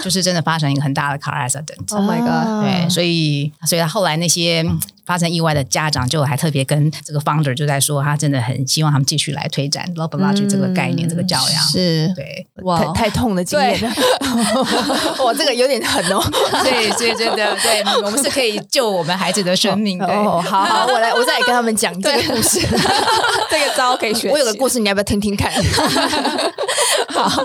[0.03, 1.93] 就是真的发生一个很大的 car accident。
[1.93, 2.63] Oh my god！
[2.63, 4.65] 对，所以所以他后来那些。
[5.05, 13.89] 发生意外的家长就还特别跟这个 founder 就在说，他真的很希望他们继续来推展 Love Logic 这个概念，这个教养是对哇，太痛的经验了，
[15.25, 16.23] 哇，这个有点狠哦。
[16.63, 20.01] 对，所以真的，对我们是可以救我们孩子的生命。
[20.01, 22.59] 哦，好好，我来，我再来跟他们讲这个故事，
[23.49, 24.29] 这个招可以学。
[24.29, 25.51] 我有个故事，你要不要听听看？
[27.09, 27.43] 好，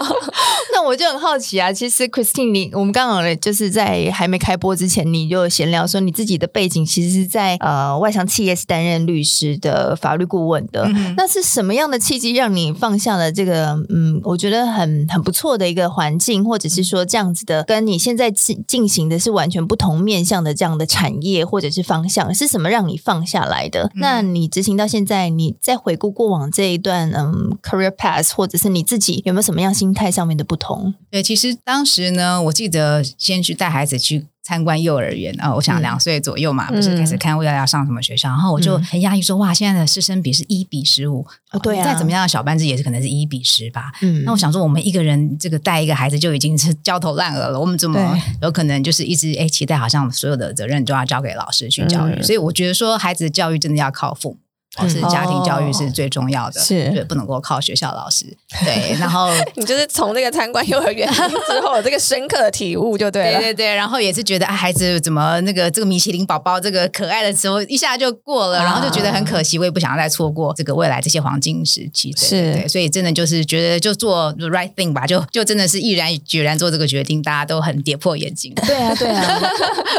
[0.72, 1.72] 那我就很好奇啊。
[1.72, 7.56] 其实 Christine，你我们刚好就是在还没开播之前，你就闲聊说你自己的背景其实是在。
[7.60, 23.84] 呃，外商企业是担任律师的法律顾问的，嗯、那是什么样的契机让你放下了这个嗯，我觉得很很不错的一个环境，或者是说这样子的，跟你现在进进行的是完全不同面向的这样的产业或者是方向，是什么让你放下来的？
[23.94, 30.94] 嗯、那你执行到现在，你再回顾过往这一段嗯 career path，或者是你自己有没有什么样心态上面的不同？
[31.10, 34.26] 对，其实当时呢，我记得先去带孩子去。
[34.48, 43.92] 参观幼儿园啊，我想两岁左右嘛，嗯、不是开始看未来要上什么学校，嗯、然后我就很压抑说，哇，现在的师生比是一比十五，哦，对啊，再怎么样的小班制也是可能是一比十吧。
[44.00, 52.14] 嗯，那我想说，我们一个人这个带一个孩子就已经是焦头烂额了，我们怎么有可能就是一直哎期待好像所有的责任都要交给老师去教育？
[52.14, 54.38] 嗯、所以我觉得说，孩子的教育真的要靠父母。
[54.86, 58.26] 是家庭教育是最重要的，是对，不能够靠学校老师。
[58.64, 63.38] 对，然后 你就是从这个参观幼儿园之后，这个深刻的体悟就对了。
[63.38, 72.12] 对对对，然后也是觉得啊，孩子怎么那个这个米其林宝宝这个可爱的时候一下就过了，然后就觉得很可惜，我也不想要再错过这个未来这些黄金时期。
[72.16, 78.52] 是对，所以真的就是觉得就做 the right thing 吧，就就真的是毅然决然做这个决定，大家都很跌破眼镜。
[78.54, 79.40] 对啊，对啊，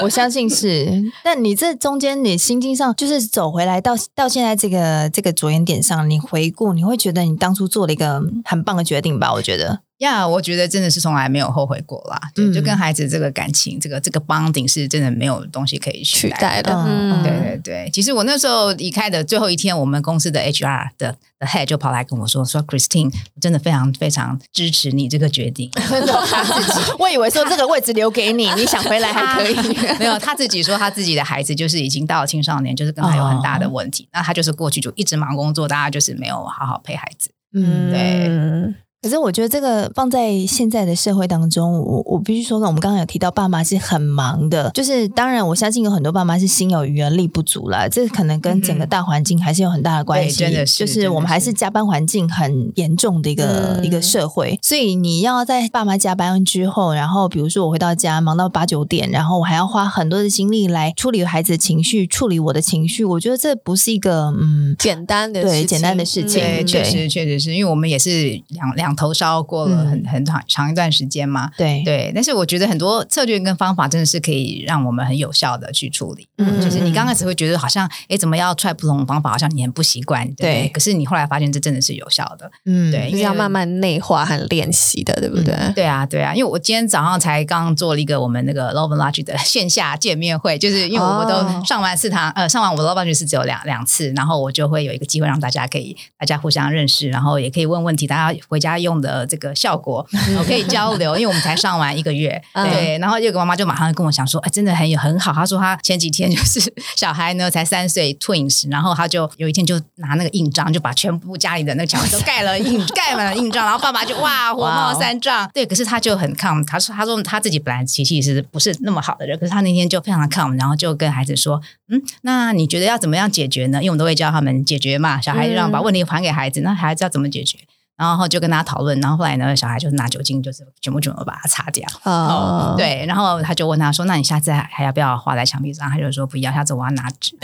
[0.04, 0.88] 我相信是。
[1.24, 9.34] 但你这中间，你心境上就是走回来到到现在这个这个着眼点上，你回顾，你会觉得你当初做了一个很棒的决定吧？
[9.34, 12.20] 我觉得呀，yeah, 我觉得真的是从来没有后悔过啦。
[12.34, 16.74] 对，嗯、就跟孩子这个感情，这个这个 bonding 是真的没有东西可以取代的。
[16.74, 17.90] 嗯，对对对。
[17.92, 25.70] 其实我那时候离开的最后一天，我们公司的 HR 的的 head 就跑来跟我说：“说 Christine，我真的非常非常支持你这个决定。
[26.98, 29.56] ”我以为说这个位置留给你，你想回来还可以。
[30.00, 34.06] 没有，他自己说他自己的孩子就是已经到了青少年，就是跟他有很大的问题。
[34.06, 37.32] 哦、那他就是过去就一直忙工作，大家就是没有好好陪孩子。
[37.54, 38.76] 嗯，对。
[39.02, 50.40] 可是我觉得这个放在现在的社会当中，我我必须说，我们刚刚有提到爸妈是很忙的，就是当然我相信有很多爸妈是心有余而力不足啦，这可能跟整个大环境还是有很大的关系。
[50.40, 66.42] 真的是，就是我们还是加班环境很严重的一个、嗯、一个社会，所以你要在爸妈加班之后，然后比如说我回到家忙到八九点，然后我还要花很多的精力来处理孩子的情绪，处理我的情绪，我觉得这不是一个嗯简单的对简单的事情。
[66.42, 71.50] 对，确实确实是因为我们也是两两头烧过了很、嗯、很长长一段时间嘛。
[71.58, 76.28] 对对，但是我觉得很多策略跟方法真的是可以让我们很有效的去处理。
[76.38, 80.26] 嗯，就是你刚开始会觉得好像哎，怎么要 try 不同方法，好像你很不习惯。
[80.36, 82.52] 对，对，可是你后来发现这真的是有效的。
[82.66, 85.54] 嗯，对，是要慢慢内化和练习的，对不对？
[85.54, 100.06] 嗯、对啊，对啊，因为我今天早上才刚做了一个我们那个 Love and Logic 的线下见面会，就是因为我都上完四堂，哦、呃，上完我的 Love and Logic 是只有两两次，然后我就会有一个机会让大家可以大家互相认识，然后也可以问问题，大家回家用的这个效果，
[100.38, 101.16] 我 可以交流。
[101.18, 105.34] 因为我们才上完一个月， 对，然后有个妈妈就马上跟我讲说，哎，真的很有很好。
[105.34, 106.62] 她说她前几天就是
[106.96, 115.50] 小孩呢才三岁 Twins，然后她就有一天就拿那个印章，就把全部家里的那个墙都盖了印盖满了印章，然后爸爸就哇火冒三丈。
[115.54, 123.80] 对，可是他就很 calm，他说他说他自己本来脾气是不是那么好的人，可是他那天就非常的 calm，然后就跟孩子说，嗯，那你觉得要怎么样解决呢？
[123.80, 127.58] 因为我们都会教他们解决嘛，小孩就让把问题还给孩子，那孩子要怎么解决？
[128.00, 131.86] 然后就跟他讨论，然后后来呢，小孩就拿酒精，就是全部全部把它擦掉。
[132.04, 137.38] 哦，对，然后他就问他说：“那你下次还还要不要画在墙壁上？”他就说：“不要，下次我要拿纸。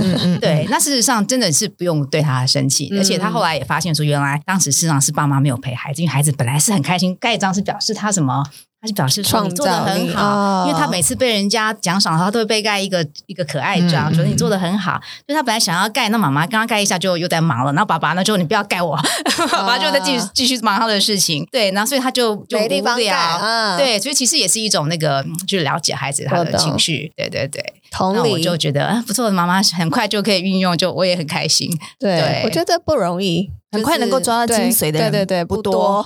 [0.00, 8.44] 嗯嗯” 对，那事实上真的是不用对他生气，嗯、而且他后来也发现说，原来当时事实上是爸妈没有陪孩子，因为孩子本来是很开心，盖章是表示他什么？
[8.88, 15.00] 他就表示说你做的很好，哦、因为他每次被人家奖赏，他都会被盖一个一个可爱章，觉得、嗯、你做的很好。
[15.26, 19.02] 就他本来想要盖，那妈妈刚刚盖一下就又在忙了，然后爸爸呢就你不要盖我，哦、
[19.50, 21.46] 爸爸就在继续继续忙他的事情。
[21.50, 27.12] 对，然后所以他就就无聊，没地方盖、嗯、对，所以其实也是一种那个就是了解孩子他的情绪。
[27.16, 31.70] 对对对，同理，我就觉得啊不错的妈妈很快就可以运用，就我也很开心。
[31.98, 33.50] 对，对我觉得不容易。
[33.70, 36.02] 很快能够抓到精髓的人，对对对，不多，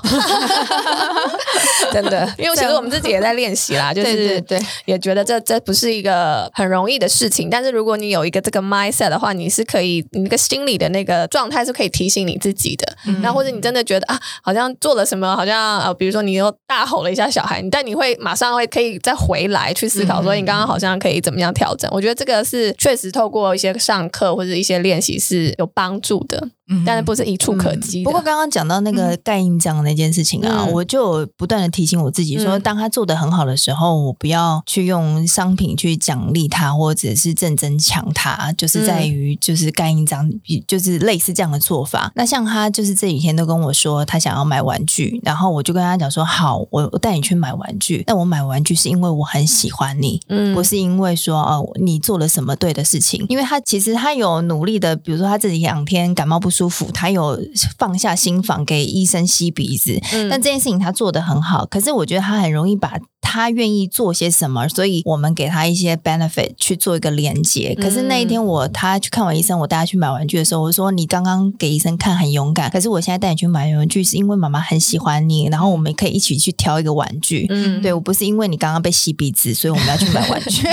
[1.92, 2.28] 真的。
[2.36, 7.48] 因为其实我们自己也在练习啦，就是对对对，也觉得这这不是一个很容易的事情。
[7.48, 12.96] 但是如果你有一个这个 mindset 的话，你是可以，你那个心理的那个状态是可以提醒你自己的。
[13.22, 26.48] 那、嗯、或者你真的觉得啊，好像做了什么，好像呃，比如说你又大吼了一下小孩，但你会马上会可以再回来去思考，说你刚刚好像可以怎么样调我觉得这个是确实透过一些上课或者一些练习是有帮助的。
[26.86, 28.04] 但是不是一触可及、嗯。
[28.04, 40.30] 不过刚刚讲到那个盖印章那件事情啊，嗯、我就不断的提醒我自己说，当他做的很好的时候，我不要去用商品去奖励他，或者是正增强他，就是在于就是盖印章，
[40.66, 42.10] 就是类似这样的做法。
[42.14, 48.04] 那像他就是这几天都跟我说他想要买玩具，然后我就跟他讲说好，我我带你去买玩具。
[48.06, 53.24] 那我买玩具是因为我很喜欢你，嗯，不是因为说哦你做了什么对的事情。
[53.28, 56.88] 因为他其实他有努力的，比如说他这两天感冒不舒服。
[56.92, 57.36] 他有
[57.76, 61.66] 放下心房给医生吸鼻子，嗯、但这件事情他做的很好。
[61.66, 67.74] 可是我觉得他很容易把他愿意做些什么，所以我们给他一些 benefit 去做一个连接。
[67.80, 77.46] 可是那一天我他去看完医生，我带他去买玩具的时候，我说你刚刚给医生看很勇敢，可是我现在带你去买玩具是因为妈妈很喜欢你，然后我们可以一起去挑一个玩具。
[77.48, 80.66] 嗯，对我不是因为你刚刚被吸鼻子，所以我们要去买玩具。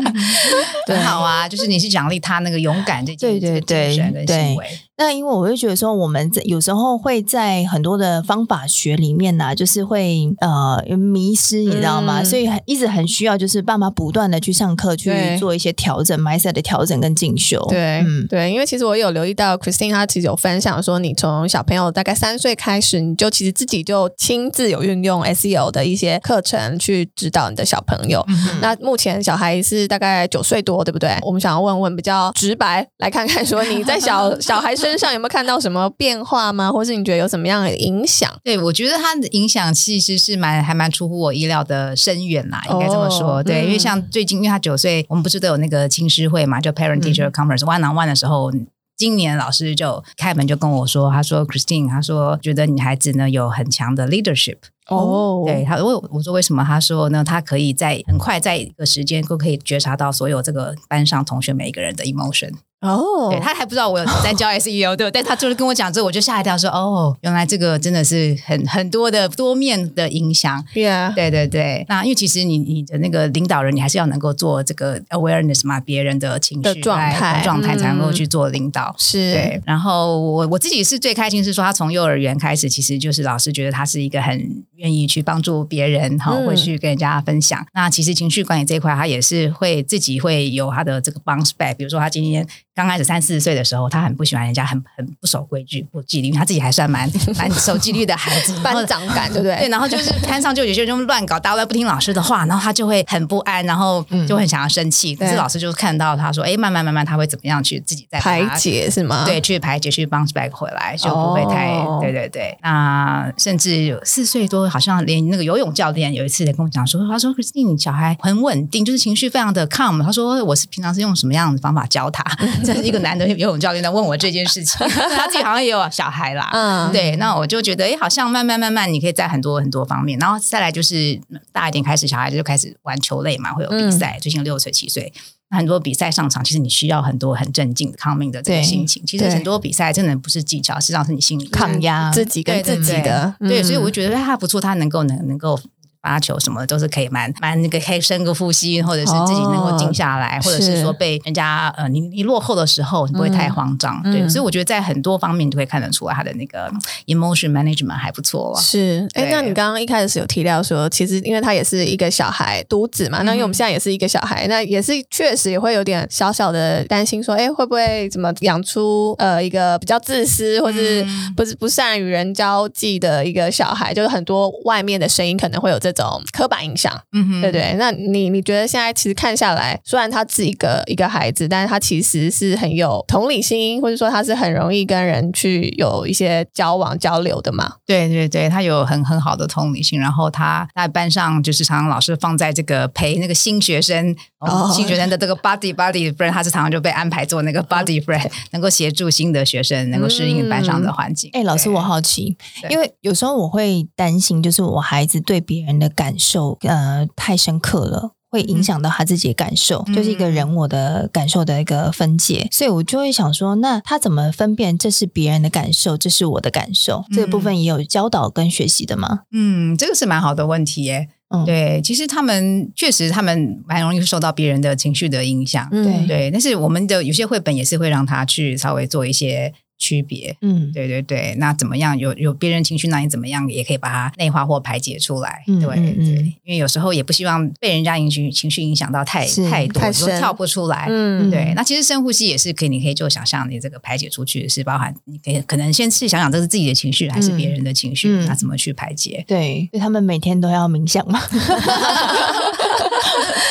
[0.86, 4.56] 对，好啊，就是你是奖励他那个勇敢这件对对对对。
[5.00, 12.20] 那因为我会觉得说，我们在有时候会在很多的方法学里面呢、啊，就是会呃迷失，你知道吗？
[12.20, 17.64] 嗯、所以一直很需要就是爸妈不断的去上课去做一些调整，mindset 的调整跟进修。
[17.70, 28.22] 对，嗯，对，因为其实我有留意到 Christine 她其实有分享说，你从小朋友大概三岁开始，你就其实自己就亲自有运用 SEO 的一些课程去指导你的小朋友。
[28.28, 31.16] 嗯、那目前小孩是大概九岁多，对不对？
[31.22, 34.89] 我们想要问问比较直白，来看看说你在小 小孩身。
[34.90, 36.70] 身上有没有看到什么变化吗？
[36.70, 38.28] 或是你觉得有什么样的影响？
[38.42, 43.36] 对，我觉得他的影响其实是蛮还蛮出乎我意料的深远啦，应该这么说。
[43.36, 48.50] 哦、对，嗯、因为像最近，因为他九岁，我们不是都有那个亲师会嘛，就 Parent Teacher Conference One on One 的时候，
[48.96, 54.58] 今年老师就开门就跟我说，他说 Christine，他说觉得你孩子呢有很强的 leadership。
[54.88, 56.64] 哦，对他，我我说为什么？
[56.64, 62.54] 他说呢，他可以在很快在一个时间都可以觉察到所有这个班上同学每一个人的 emotion。
[62.80, 70.64] 哦，对，他还不知道我有在教 SEO，对，但他就是跟我讲之后，我就吓一跳，说哦，原来这个真的是很很多的多面的影响。
[70.74, 71.84] Yeah，对对对。
[71.88, 78.94] 那因为其实你你的那个领导人，你还是要能够做这个 awareness 嘛，别人的情绪的状态状态才能够去做领导。
[78.96, 79.60] 是。
[79.66, 87.66] 然后我我自己是最开心是说，他从幼儿园开始，其实就是老师觉得他是一个很愿意去帮助别人，哈、嗯，会去跟人家分享。
[87.74, 91.74] 那其实情绪管理这一块，他也是会自己会有他的这个 bounce back。
[91.76, 99.56] 比如说他今天刚开始三四十岁的时候，他很不喜欢人家很很不守规矩、不纪律，因为他自己还算蛮蛮守纪律的孩子， 班长感， 对不对？
[99.56, 105.14] 对，然后就是班上就有些人就乱搞，大家都不听老师的话，然后他就会很不安，然后就会很想要生气。
[105.14, 109.24] 嗯、可是老师就看到他说：“哎，慢慢慢慢，他会怎么样去自己再排解是吗？
[109.26, 111.70] 对，去排解，去 bounce back 回来，就不会太……
[111.80, 112.56] 哦、对对对。
[112.62, 120.02] 那甚至有四岁多，好像连那个游泳教练有一次也跟我讲说：“他说，Christine 小孩很稳定，就是情绪非常的 calm。
[120.02, 122.24] 他说我是平常是用什么样的方法教他？
[122.64, 126.48] 这是一个男的游泳教练在问我这件事情， 他自己好像也有小孩啦。
[126.52, 127.16] 嗯，对。
[127.16, 131.20] 那我就觉得，哎，好像慢慢慢慢，你可以在很多很多方面，然后再来就是
[131.52, 134.16] 大一点开始，小孩子就开始玩球类嘛，会有比赛。
[134.18, 135.12] 嗯、最近六岁七岁，
[135.50, 139.04] 很多比赛上场，其实你需要很多很镇静、calming 的这个心情。
[139.06, 143.34] 其实很多比赛真的不是技巧，实际上是你心里抗压自己跟自己的。
[143.40, 145.58] 对，所以我就觉得他不错，他能够能能够。
[146.02, 156.72] 发球什么的都是可以蛮蛮那个，可以深个呼吸，或者是自己能够静下来，哦、或者是说被人家呃，你你落后的时候你不会太慌张，嗯、对，所以我觉得在很多方面你都会看得出来他的那个
[157.06, 158.56] emotion management 还不错。
[158.58, 173.92] 是，哎，那你刚刚一开始有提到说，其实因为他也是一个小孩独子嘛，那因为我们现在也是一个小孩，那也是确实也会有点小小的担心，说，哎，会不会怎么养出呃一个比较自私，或是不是不善与人交际的一个小孩？
[173.92, 175.89] 就是很多外面的声音可能会有这。
[175.92, 177.74] 这种刻板印象，嗯哼，对对。
[177.78, 187.74] 那你你觉得现在其实看下来，虽然他是一个一个孩子，但是他其实是很有同理心，或者说他是很容易跟人去有一些交往交流的嘛？
[187.86, 189.98] 对对对，他有很很好的同理心。
[189.98, 201.30] 然后他在班上就是常常老师放在这个陪那个新学生，哦、新学生的这个 buddy buddy friend，他是常常就被安排做那个 buddy friend，、嗯、能够协助新的学生能够适应班上的环境。
[201.32, 202.36] 哎、嗯，老师，我好奇，
[202.68, 217.04] 因为有时候我会担心，就是我孩子对别人的感受，呃，太深刻了，会影响到他自己的感受，嗯、就是一个人我的感受的一个分解，所以我就会想说，那他怎么分辨这是别人的感受，这是我的感受？
[217.10, 219.22] 嗯、这个部分也有教导跟学习的吗？
[219.32, 221.08] 嗯，这个是蛮好的问题耶。
[221.30, 229.52] 嗯，对，其实他们确实他们蛮容易受到别人的情绪的影响，嗯，对，但是我们的有些绘本也是会让他去稍微做一些。
[229.80, 231.98] 区别，嗯，对对对，那怎么样？
[231.98, 236.14] 有有别人情绪，那你怎么样也可以把它内化或排解出来，对、嗯、对，
[236.44, 240.20] 因为有时候也不希望被人家影响情绪影响到太太多，太深。
[240.20, 241.54] 跳不出来，嗯，对。
[241.56, 249.24] 那其实深呼吸也是可以，你可以就想象你这个排解出去是包含，你可以可能先去想想这是自己的情绪还是别人的情绪，嗯、那怎么去排解？
[249.26, 251.18] 对，所以他们每天都要冥想嘛。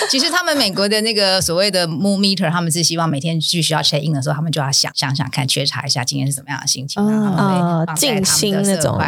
[0.10, 9.00] 其实他们美国的那个所谓的 mood meter，他们是希望每天去学校 check in 的时候，他们就要想想想看，觉察一下今天是什么样的心情，然后啊，静心那种。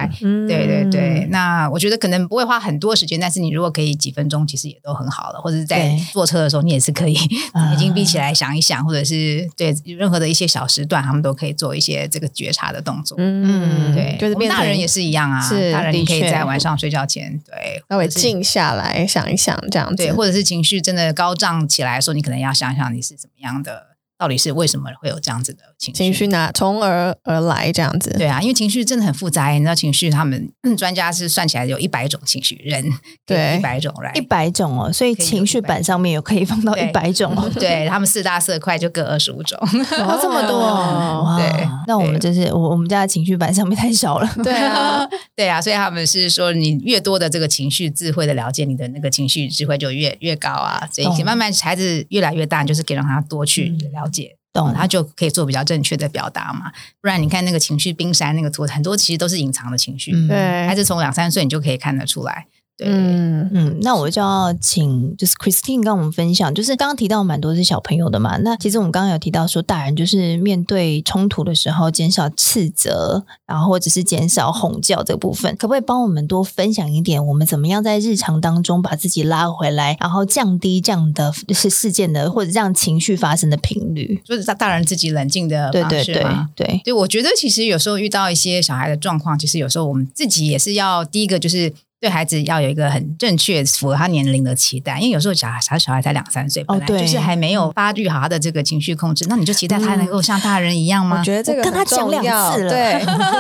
[0.48, 5.40] 对对对，那我觉得可能不会花很多时间，但是你如果可以几分钟，其实也都很好了。
[5.42, 13.16] 或者是在坐车的时候，你也是可以眼睛闭起来想一想，或者是对任何的一些小时段，他们都可以做一些这个觉察的动作。
[13.20, 15.42] 嗯，对，就是大人也是一样啊，
[15.72, 23.91] 大人你可以在晚上睡觉前，对，稍微静下来想一想，这样子，对，或者是情绪真的高涨起来的时候，你可能要想想你是怎么样的。
[24.22, 25.98] 到底是为什么会有这样子的情绪？
[25.98, 26.52] 情绪呢？
[26.54, 28.12] 从而而来这样子？
[28.16, 29.50] 对啊，因为情绪真的很复杂。
[29.50, 30.48] 你知道，情绪他们
[30.78, 32.86] 专家是算起来有一百种情绪，人
[33.26, 37.36] 对一百种来一百种哦，所以情绪板上面有可以放到一百种。
[37.54, 41.36] 对他们四大色块就各二十五种，哦，这么多。
[41.42, 44.30] 对，那我们就是我我们家的情绪板上面太少了。
[44.44, 45.04] 对啊，
[45.36, 50.88] 对啊，所以他们是说，你越多的这个情绪智慧的了解，你的那个情绪智慧就越越高啊。
[50.92, 54.11] 所以慢慢孩子越来越大，就是可以让他多去了解。
[54.12, 56.72] 解懂，他就可以做比较正确的表达嘛。
[57.00, 60.12] 不然你看那个情绪冰山那个图，很多其实都是隐藏的情绪。
[60.28, 62.48] 对，还是从两三岁你就可以看得出来。
[62.84, 68.38] 嗯嗯，那我就要请就是 Christine 跟我们分享，就是刚刚提到蛮多是小朋友的嘛。
[68.38, 77.24] 那其实我们刚刚有提到说，大人就是面对冲突的时候，减少斥责，然后或者是减少吼叫这部分，可不可以帮我们多分享一点？
[77.24, 84.20] 我们怎么样在日常当中把自己拉回来，然后降低这样的是事件的或者这样情绪发生的频率？
[84.26, 86.50] 就是大大人自己冷静的方式吗？
[86.56, 91.72] 对对对，对，我觉得其实有时候遇到一些小孩的状况，其实有时候我们自己也是要第一个就是。
[92.02, 101.20] 对孩子要有一个很正确符合他年龄的期待，因为有时候小孩小小孩才两三岁，本来就是还没有发育好他的这个情绪控制，那你就期待他能够像大人一样吗？
[101.20, 102.94] 我觉得这个跟他讲两次了，对，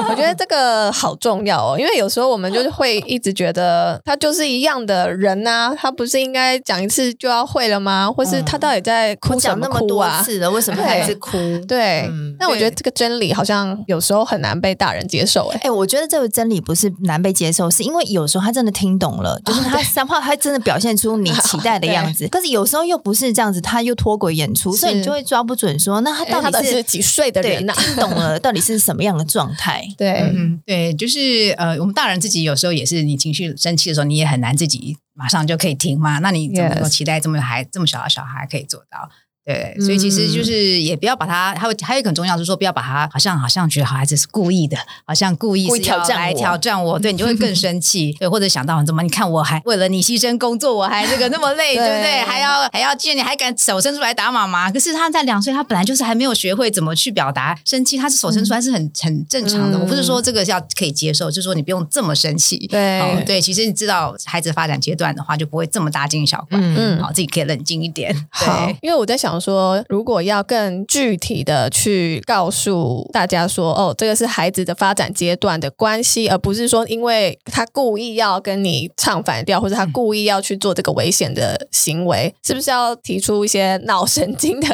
[0.07, 8.11] 我觉得这个好重要哦，因为有时候我们就是会一直觉得他就是一样的人呐，他不是应该讲一次就要会了吗？
[8.15, 10.21] 或是他到底在哭什么哭啊？
[10.21, 11.37] 是的，为什么还是哭？
[11.67, 12.07] 对，
[12.37, 15.47] 那我觉得这个真理好像有时候很难被大人接受。
[15.47, 22.27] 哎，哎，我觉得这个真理不是难被接受，是因为有时候他真的听懂了，就是他三炮他真的表现出你期待的样子。
[22.29, 27.73] 可是有时候又不是这样子，他又脱轨演出，所以你就会抓不准说，那他到底是几岁的人呢？
[27.77, 29.83] 听懂了 到底是什么样的状态？
[29.97, 36.19] 对，嗯对，就是呃，我们大人自己有时候也是，你情绪生气的时候，你也很难自己马上就可以停嘛。
[36.19, 39.09] 那你怎么能够期待这么孩这么小的小孩可以做到？
[39.43, 52.21] 对，所以其实就是也不要把他，还有还有一个很重要，就是说不要把他好像好像觉得好孩子是故意的，好像故意是要来挑战我，对，你就会更生气，对，或者想到怎么你看我还为了你牺牲工作，我还这个那么累， 对不对？
[52.21, 59.79] 还要还要见你还敢手伸出来打妈妈，可是他在两岁，他本来就是还没有学会怎么去表达生气，他是手伸出来是很很正常的。
[59.79, 63.01] 我不是说这个要可以接受，就是说你不用这么生气，对。
[63.25, 69.30] 对，其实你知道孩子发展阶段的话，就不会这么大惊小怪，嗯，好，自己可以冷静一点，对，因为我在想。
[69.39, 84.67] 说，如果要更具体的去告诉大家说，哦，这个是孩子的发展阶段的关系，而不是说因为他故意要跟你唱反调，或者他故意要去做这个危险的行为， 是不是要提出一些脑神经的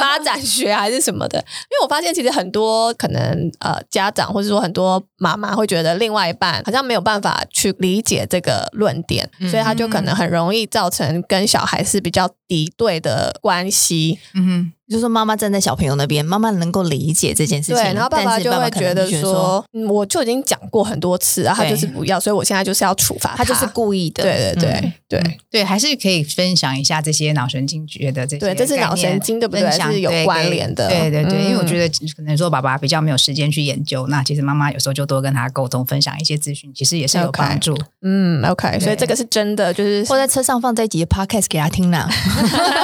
[0.00, 1.38] 发展学还是什么的？
[1.38, 13.95] 因为我发现其实很多可能呃家长或者说很多妈妈会觉得另外一半好像没有办法去理解这个论点，所以他就可能很容易造成跟小孩是比较敌对的关系。
[14.34, 14.75] 嗯哼。
[14.88, 29.70] 就是说妈妈站在小朋友那边，妈妈能够理解这件事情，对，然后爸爸就会觉得说，说我就已经讲过很多次啊，他就是不要，所以我现在就是要处罚他，他就是故意的，对对对、嗯、对对，还是可以分享一下这些脑神经觉的这些，对，这是脑神经对不对？
[29.70, 37.76] 是有关联的，对对对，对，因为我觉得可能说爸爸比较没有时间去研究，那其实妈妈有时候就多跟他沟通，分享一些资讯，其实也是有帮助。
[38.02, 42.08] 嗯，OK，所以这个是真的，就是或在车上放这一集 Podcast 给他听呢。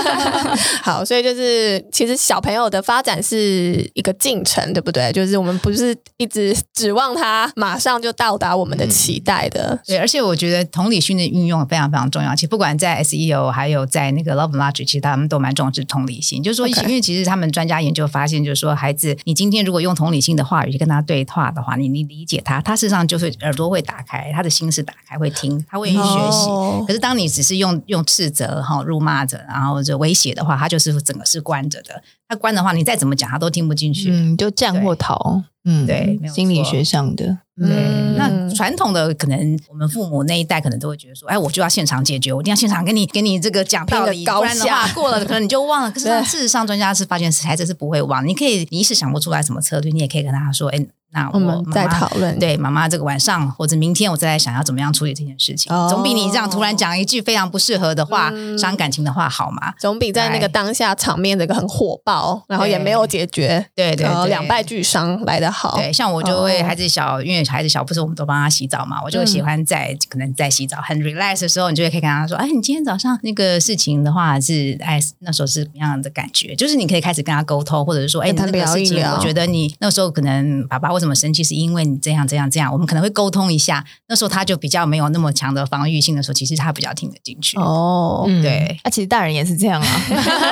[0.83, 5.13] 好，所以就是其实小朋友的发展是一个进程，对不对？
[5.13, 9.75] 就是我们不是一直指望他马上就到达我们的期待的。
[9.75, 12.35] 嗯、对，而且我觉得同理心的运用非常非常重要。
[12.35, 16.43] 其实不管在 SEO 还有在那个 Love Logic，其实他们都蛮重视同理心。
[16.43, 26.49] 就是说.因为其实他们专家研究发现，就是说，孩子，你今天如果用同理心的话语去跟他对话的话，你你理解他，他事实上就是耳朵会打开，他的心是打开，会听，他会学习。
[26.49, 26.87] Oh.
[26.87, 32.03] 可是当你只是用用斥责哈、辱骂着，然后就威胁的话，他就是整个是关着的。
[32.33, 34.11] 他关的话，你再怎么讲，他都听不进去。
[34.11, 35.43] 嗯，就战或逃。
[35.65, 37.39] 嗯，对，心理学上的。
[37.57, 45.91] 对，嗯、那传统的可能我们父母那一代可能都会觉得说，哎，我就要现场解决，我一定要现场给你给你这个讲道理，不然的话过了可能你就忘了。
[45.93, 48.27] 可是 事实上，专家是发现孩子是不会忘。
[48.27, 50.85] 你可以你一时想不出来什么策略，你也可以跟他说，哎。
[51.15, 52.39] 那我们再讨论。
[52.39, 59.75] 对，妈妈这个晚上或者明天，我再来想要怎么样处理这件事情，总比你这样突然讲一句非常不适合的话、伤感情的话好嘛？
[59.79, 65.77] 总比在那个当下场面这个很火爆，然后也没有解决，对对，两败俱伤来得好。
[65.77, 81.83] 对，像我就会孩子小，因为孩子小，不是我们都帮他洗澡嘛，我就喜欢在可能在洗澡很 relax 的时候，你就会可以跟他说：“哎，你今天早上那个事情的话是哎那时候是什么样的感觉？”就是你可以开始跟他沟通，或者是说：“哎，那个事情，我觉得你那时候可能爸爸为什么生气，是因为。
[81.83, 83.85] 你这样这样这样，我们可能会沟通一下。
[84.07, 87.59] 那时候他就比较没有那么强的防御性的时候，其实他比较听得进去。
[87.59, 89.89] 哦，对，那、啊、其实大人也是这样啊。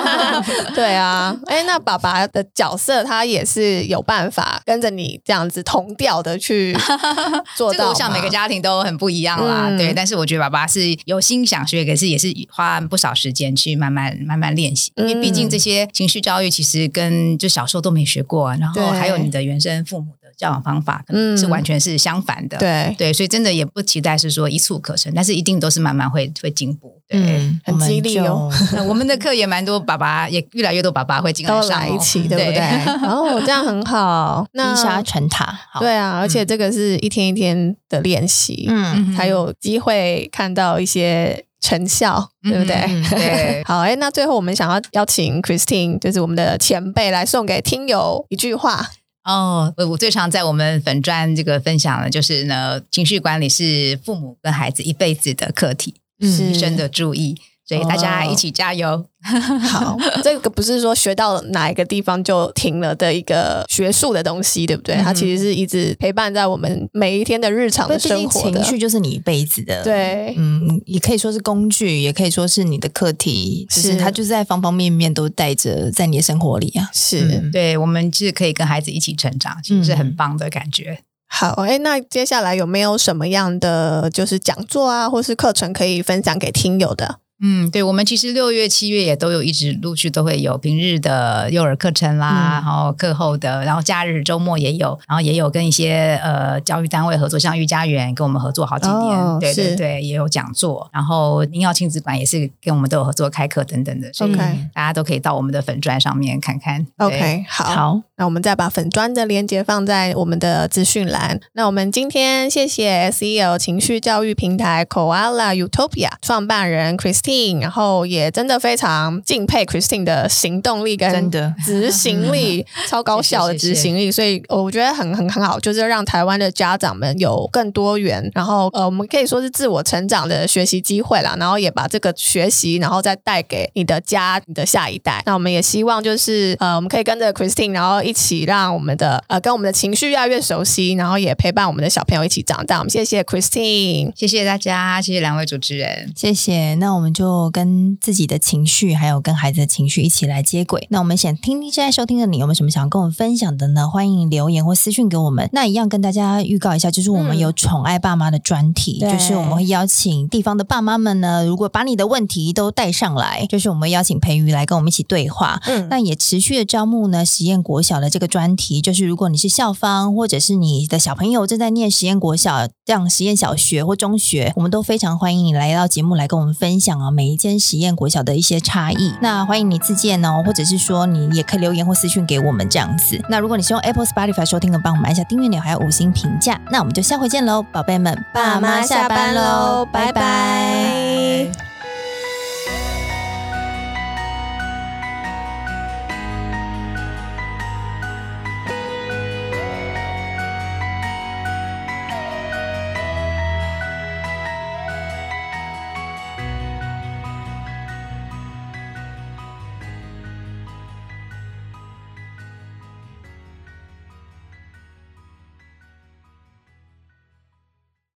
[0.75, 6.77] 对啊，哎，那爸爸的角色他也是有办法跟着你这样子同调的去
[7.57, 7.79] 做到。
[7.79, 9.67] 这个我想每个家庭都很不一样啦。
[9.69, 14.93] 嗯、对，但是我觉得爸爸是有心想学，可是也是花不少时间去慢慢慢慢练习。
[14.97, 20.13] 因为毕竟这些情绪教育其实跟就小时候都没学过，然后还有你的原生父母。
[20.37, 22.97] 教养方法可能是完全是相反的，嗯、对。
[22.99, 28.51] 对，所以真的也不期待是说一蹴可成，但是一定都是慢慢会会进步，对，嗯、很激励哦。
[28.79, 32.61] 我，我们的课也蛮多，爸爸也越来越多，爸爸会进来上、哦、一起，对不对？
[33.09, 42.77] 哦，这样很好，那积沙成塔，对啊，而且这个是一天一天的练习，嗯，才有机会看到一些成效，对不对？
[42.77, 48.91] 嗯、对， 好，哎，那最后我们想要邀请 Christine，就是我们的前辈，来送给听友一句话。
[49.31, 57.37] 哦，我我最常在我们粉专这个分享的，就是呢，情绪管理是父母跟孩子一辈子的课题，嗯一生的注意。
[57.71, 59.07] 所以大家一起加油。
[59.23, 64.97] 好，这个不是说学到哪一个地方就停了的一个学术的东西，对不对？
[64.97, 68.61] 嗯、它其实是一直陪伴在我们每一天的日常的生活的。
[68.61, 76.91] 情绪就是你一辈子的，对，嗯，也可以说是工具，也可以说是你的课题，是就是它就是在方方面面都带着在你的生活里啊。
[76.93, 80.93] 是，嗯、对，我们是可以跟孩子一起成长，其实是很棒的感觉。
[80.93, 87.19] 嗯、好，哎，那接下来有没有什么样的就是讲座啊，或是课程可以分享给听友的？
[87.43, 104.37] 嗯，对，我们其实六月、七月也都有一直陆续都会有平日的幼儿课程啦，嗯、然后课后的，然后假日、周末也有，然后也有跟一些呃教育单位合作，像育家园跟我们合作好几年，哦、对对对，也有讲座，然后宁耀亲子馆也是跟我们都有合作开课等等的，所以
[104.75, 106.87] 大家都可以到我们的粉砖上面看看。
[106.99, 111.41] OK，好，好，那我们再把粉砖的链接放在我们的资讯栏。
[111.55, 117.30] 那我们今天谢谢 SEL 情绪教育平台 Koala Utopia 创办人 Christine。
[117.61, 121.31] 然后也真的非常敬佩 Christine 的行动力跟
[121.65, 135.23] 执行力， 超高效的执行力，所以我觉得很很很好，就是让台湾的家长们有更多元，然后呃，我们可以说是自我成长的学习机会啦，然后也把这个学习，然后再带给你的家、你的下一代。
[135.27, 142.79] 那我们也希望就是呃，我们可以跟着 Christine，然后一起让我们的呃，跟我们的情绪越来越熟悉，然后也陪伴我们的小朋友一起长大。
[142.79, 146.75] 我们谢谢 Christine，谢谢大家，谢谢两位主持人，谢谢。
[146.75, 147.20] 那我们就。
[147.21, 150.87] 就跟自己的情绪，还有跟孩子的情绪一起来接轨。
[150.89, 153.87] 那我们想听听现在收听的你有没有什么想跟我们分享的呢？
[153.87, 155.47] 欢迎留言或私讯给我们。
[155.53, 165.61] 那一样跟大家预告一下，就是我们有宠爱爸妈的专题，嗯、就是我们会邀请地方的爸妈们呢，如果把你的问题都带上来，就是我们邀请培瑜来跟我们一起对话。
[165.67, 177.21] 嗯，那也持续的招募呢，实验国小的这个专题，就是如果你是校方，或者是你的小朋友正在念实验国小这样实验小学或中学，我们都非常欢迎你来到节目来跟我们分享啊。
[177.21, 183.23] 每一间实验国小的一些差异，那欢迎你自荐哦，或者是说你也可以留言或私讯给我们这样子。
[183.29, 186.59] 那如果你是用 Apple Spotify 收听的，帮我们按下订阅钮，还有五星评价。
[186.71, 191.70] 那我们就下回见喽，宝贝们，爸妈下班喽，拜拜。